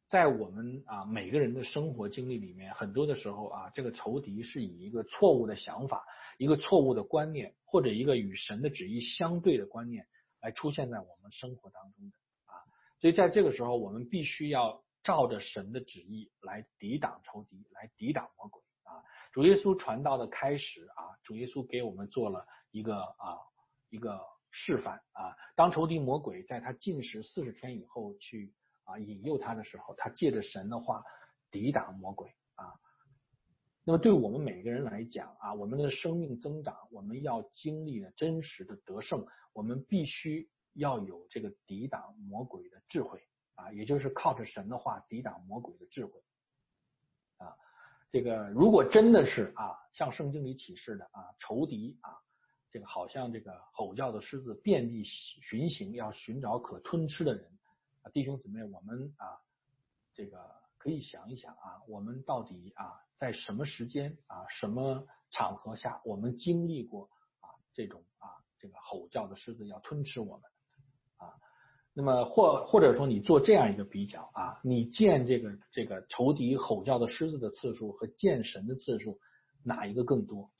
[0.09, 6.05] 在我们啊每个人的生活经历里面，很多的时候啊，这个仇敌是以一个错误的想法、
[6.37, 10.05] 一个错误的观念，或者一个与神的旨意相对的观念
[10.41, 12.59] 来出现在我们生活当中的啊。
[12.99, 18.99] 所以在这个时候，我们必须要照着神的旨意来抵挡仇敌，来抵挡魔鬼啊。
[19.31, 23.39] 主耶稣传道的开始啊，主耶稣给我们做了一个啊
[23.89, 24.19] 一个。
[24.53, 25.35] 示范啊。
[25.55, 28.53] 当仇敌魔鬼在他进食四十天以后去
[28.85, 31.03] 啊引诱他的时候，他借着神的话
[31.51, 32.71] 抵挡魔鬼啊。
[33.83, 43.21] 那么对我们每个人来讲啊，我们的生命增长，我们要经历的真实的得胜，我们必须要有这个抵挡魔鬼的智慧
[43.55, 46.21] 啊，也就是靠着神的话抵挡魔鬼的智慧
[47.37, 47.53] 啊。
[48.09, 52.15] 这个如果真的是啊，像圣经里启示的啊，仇敌啊，
[52.73, 57.45] 这个好像这个吼叫的狮子遍地巡行，要寻找可吞吃的人
[58.01, 59.39] 啊，弟兄姊妹，我们啊，
[60.13, 60.43] 这个
[60.79, 62.99] 可以想一想啊，我们到底啊。
[63.15, 67.09] 在什么时间啊，什么场合下，我们经历过
[67.39, 68.27] 啊这种啊
[68.59, 70.41] 这个吼叫的狮子要吞吃我们
[71.15, 71.31] 啊？
[71.93, 79.21] 那么或或者说你做这样一个比较啊，你见这个这个仇敌吼叫的狮子的次数和见神的次数
[79.63, 80.51] 哪一个更多？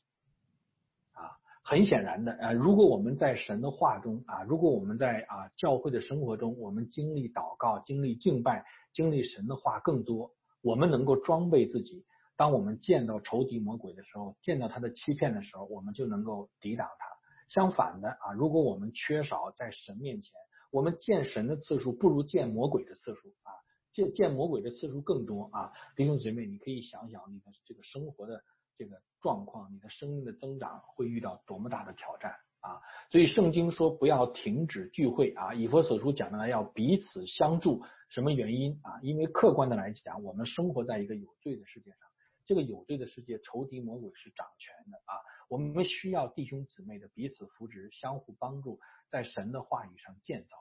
[1.66, 12.05] 很显然的啊，如果我们在神的话中啊，如果我们在啊教会的生活中，我们经历祷告、经历敬拜、经历神的话更多，我们能够装备自己。
[12.36, 17.05] 当我们见到仇敌魔鬼的时候，见到他的欺骗的时候，我们就能够抵挡他。
[17.47, 20.34] 相反的啊，如果我们缺少在神面前，
[20.72, 23.53] 我们见神的次数不如见魔鬼的次数啊，
[23.93, 25.72] 见见魔鬼的次数更多啊。
[25.95, 28.43] 弟兄姊妹，你可以想想你的这个生活的
[28.78, 32.82] 这个状况，你的生命的增长会遇到多么大的挑战啊！
[33.09, 37.84] 所以圣经说不要停止聚会啊，以佛所书讲的要彼此相助。
[38.09, 38.99] 什么原因啊？
[39.01, 41.99] 因为客观的来讲，我们生活在一个有罪的世界上。
[42.45, 45.15] 这个有罪的世界，仇敌魔鬼是掌权的啊！
[45.47, 50.57] 我们需要弟兄姊妹的彼此扶持，相互帮助，在神的话语上建造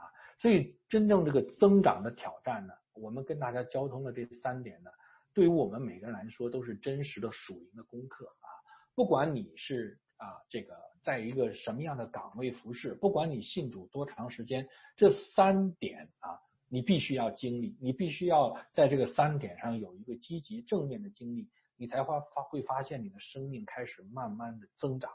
[0.00, 0.08] 啊！
[0.40, 4.90] 所以，真正这个增长的挑战呢，我们跟大家交通的这三点呢，
[5.36, 8.48] 对于我们每个人来说，都是真实的属灵的功课啊！
[8.94, 14.66] 不管你是啊这个在一个什么样的岗位服侍，不管你信主多长时间，
[14.96, 16.40] 这三点啊。
[16.68, 25.12] 你必须要经历，你必须要在这个三点上有一个积极正面的经历，你才会发会发现你的生命开始慢慢的增长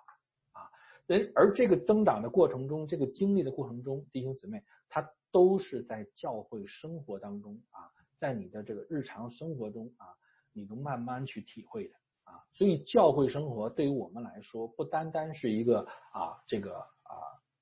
[0.54, 0.64] 啊。
[1.10, 7.92] 而而这个增长的过程中，这个经历的过程中，弟兄姊妹，他都是在教会生活当中啊，
[8.22, 10.06] 在你的这个日常生活中啊，
[10.54, 12.46] 你能慢慢去体会的啊。
[12.54, 15.80] 所以教会生活对于我们来说，不单单是一个
[16.14, 17.14] 啊这个啊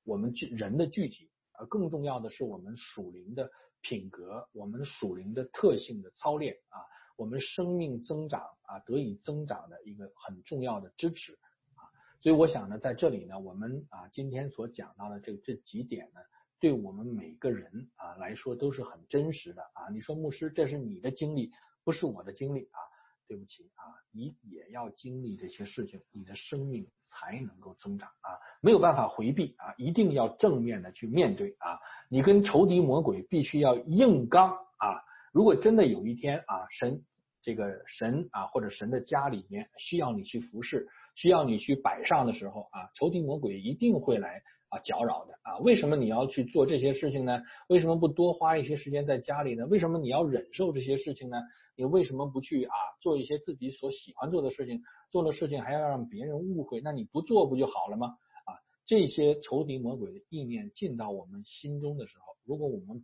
[0.04, 3.50] 我们聚人的聚集，而更重要的是我们属灵的。
[3.82, 6.84] 品格，我们属灵的特性的操练啊，
[7.16, 11.32] 我们生命增长啊得以增长的一个很重要的支持
[11.78, 11.88] 啊，
[12.20, 16.20] 所以我想呢，在这里呢，我们啊今天所讲到的这这几点呢，
[16.60, 19.90] 对我们每个人啊来说都是很真实的啊。
[19.92, 21.52] 你说牧师，这是你的经历，
[21.84, 22.80] 不是我的经历啊。
[23.28, 31.78] 对不起啊，你也要经历这些事情，你的生命才能够增长啊，没有办法回避啊，一定要正面的去面对啊，
[32.10, 37.04] 你跟仇敌魔鬼必须要硬刚啊，如果真的有一天啊，神
[37.44, 44.42] 这个神啊或者神的家里面需要你去服侍，需要你去摆上的时候啊，仇敌魔鬼一定会来。
[44.70, 47.42] 啊，搅扰的啊，为什么你要去做这些事情呢？
[47.68, 49.66] 为什么不多花一些时间在家里呢？
[49.66, 51.38] 为什么你要忍受这些事情呢？
[51.76, 54.84] 你为什么不去啊做一些自己所喜欢做的事情？
[55.10, 58.10] 做的事情还要让别人误会，那你不做不就好了吗？
[58.46, 58.54] 啊，
[58.86, 63.04] 这些仇敌魔鬼的意念进到我们心中的时候，如果我们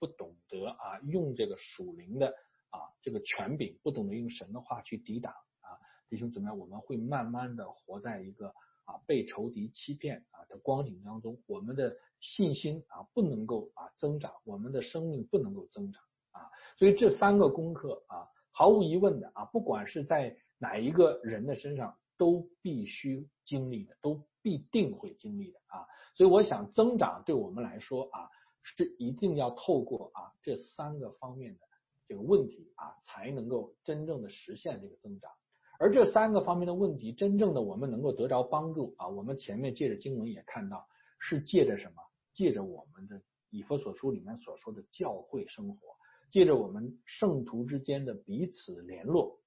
[0.00, 2.30] 不懂得啊用这个属灵的
[2.70, 5.78] 啊这个权柄，不懂得用神的话去抵挡啊，
[6.08, 8.52] 弟兄姊妹，我们会慢慢的活在一个。
[8.86, 16.50] 啊，被仇敌欺骗啊的光景当中，我们的信心啊不能够啊增长，我们的生命不能够增长啊。
[16.78, 25.86] 所以这三个功课啊，毫无疑问的啊，不管是在哪一个人的身上，都必须经历的，都必定会经历的啊。
[26.14, 28.30] 所以我想，增长对我们来说啊，
[28.62, 31.60] 是一定要透过啊这三个方面的
[32.06, 35.30] 这个问题啊，才能够真正的实现这个增长。
[35.78, 39.06] 而这三个方面的问题，真正的我们能够得着帮助啊！
[39.06, 40.86] 我们前面借着经文也看到，
[41.18, 42.02] 是借着什么？
[42.32, 43.20] 借着我们的
[43.50, 45.96] 以佛所书里面所说的教会生活，
[46.30, 49.38] 借着我们圣徒之间的彼此联络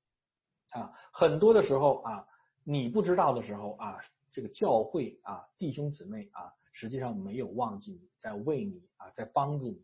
[0.69, 0.91] 啊！
[1.11, 2.27] 很多的时候啊，
[2.63, 3.97] 你不知道的时候啊，
[4.31, 9.83] 这个教会啊，弟兄姊妹啊，实际上没有忘记你，在为你啊，在帮助你。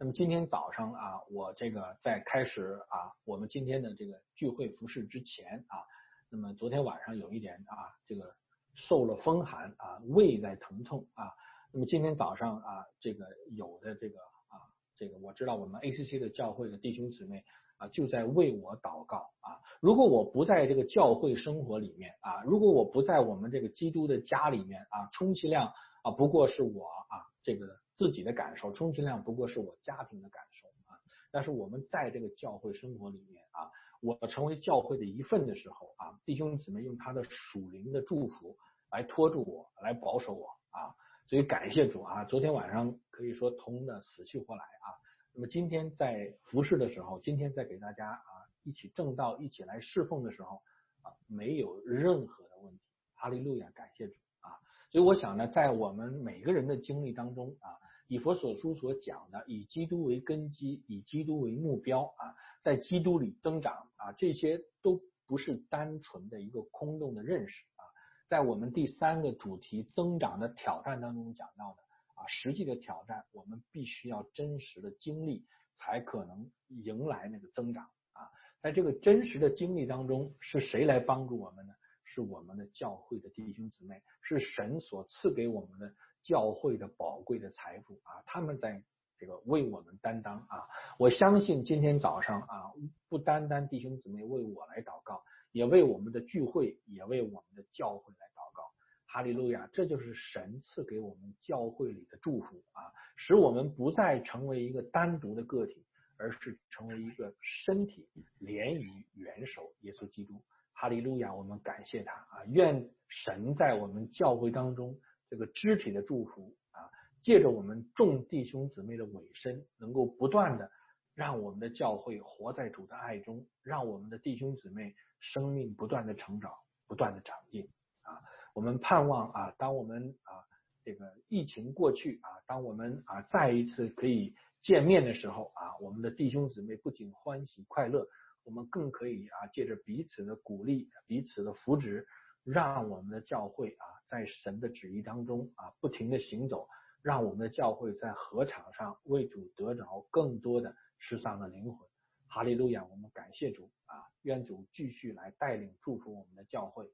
[0.00, 5.82] 那么今天早上啊，我这个在开始啊，我们今天的这个聚会服饰之前啊，
[6.30, 8.32] 那么昨天晚上有一点啊，这个
[8.76, 11.34] 受了风寒啊，胃在疼痛啊，
[11.72, 14.62] 那么今天早上啊，这个有的这个啊，
[14.96, 17.44] 这个我知道我们 ACC 的教会的弟兄姊妹
[17.78, 19.58] 啊，就在为我祷告啊。
[19.80, 25.72] 如果我不在这个教会生活里面啊，如果我不在我们这个基督的家里面啊，充其量
[26.04, 27.66] 啊，不过是我啊这个
[27.98, 30.96] 自己的感受，充其量不过是我家庭的感受啊。
[31.32, 33.68] 但是我们在这个教会生活里面啊，
[34.00, 38.56] 我成为教会的一份的时候啊，弟兄姊妹用他的属灵的祝福
[38.92, 40.94] 来托住我，来保守我啊。
[41.26, 42.24] 所以感谢主啊！
[42.24, 44.88] 昨天晚上可以说通的死去活来啊。
[45.34, 48.32] 那么今天在服侍的时候，今天在给大家啊
[48.62, 50.62] 一起正道、一起来侍奉的时候
[51.02, 52.80] 啊，没有任何的问题。
[53.14, 54.56] 哈利路亚，感谢主啊！
[54.90, 57.76] 所以我想呢，在我们每个人的经历当中啊，
[58.08, 67.84] 以佛所书所讲的，以基督为根基，以基督为目标啊，在基督里增长啊，这些都不是单纯的一个空洞的认识啊。
[68.26, 71.82] 在我们第三个主题增长的挑战当中讲到的
[72.14, 75.46] 啊，实际的挑战，我们必须要真实的经历，
[75.76, 78.24] 才可能迎来那个增长啊。
[78.62, 81.74] 在这个真实的经历当中，是谁来帮助我们呢？
[82.10, 85.94] 是我们的教会的弟兄姊妹，是神所赐给我们的
[86.28, 88.20] 教会的宝贵的财富啊。
[88.26, 88.82] 他们在
[89.16, 90.68] 这个为我们担当啊。
[90.98, 92.72] 我相信今天早上啊，
[93.08, 95.24] 不单单弟兄姊妹为我来祷告。
[95.50, 98.70] 也为我们的聚会，也为我们的教会来祷告，
[99.06, 99.66] 哈利路亚！
[99.72, 105.86] 这就是神赐给我们教会里的祝福啊，使我们不再成为一个单独的个体，
[106.18, 108.06] 而是成为一个身体，
[108.38, 110.34] 连于元首耶稣基督。
[110.74, 111.34] 哈利路亚！
[111.34, 112.44] 我们感谢他啊！
[112.48, 120.70] 愿神在我们教会当中这个肢体的祝福啊，借着我们众弟兄姊妹的委身，能够不断的
[121.14, 124.94] 让我们的教会活在主的爱中，让我们的弟兄姊妹。
[125.20, 126.52] 生命不断的成长，
[126.86, 127.68] 不断的长进
[128.02, 128.22] 啊！
[128.54, 130.46] 我们盼望啊，当我们啊
[130.84, 138.06] 这个疫情过去啊，当我们啊再一次可以见面的时候啊，我们的弟兄姊妹不仅欢喜快乐，
[138.44, 142.06] 我们更可以啊借着彼此的鼓励、彼此的扶持，
[142.44, 146.68] 让我们的教会啊在神的旨意当中啊不停的行走，
[147.02, 151.88] 让我们的教会在河场上为主得着更多的失丧的灵魂。
[152.26, 152.84] 哈利路亚！
[152.84, 156.90] 我们感谢主啊，愿主继续来带领祝福我们的教会。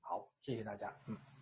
[0.00, 1.35] 好，谢谢大家，嗯。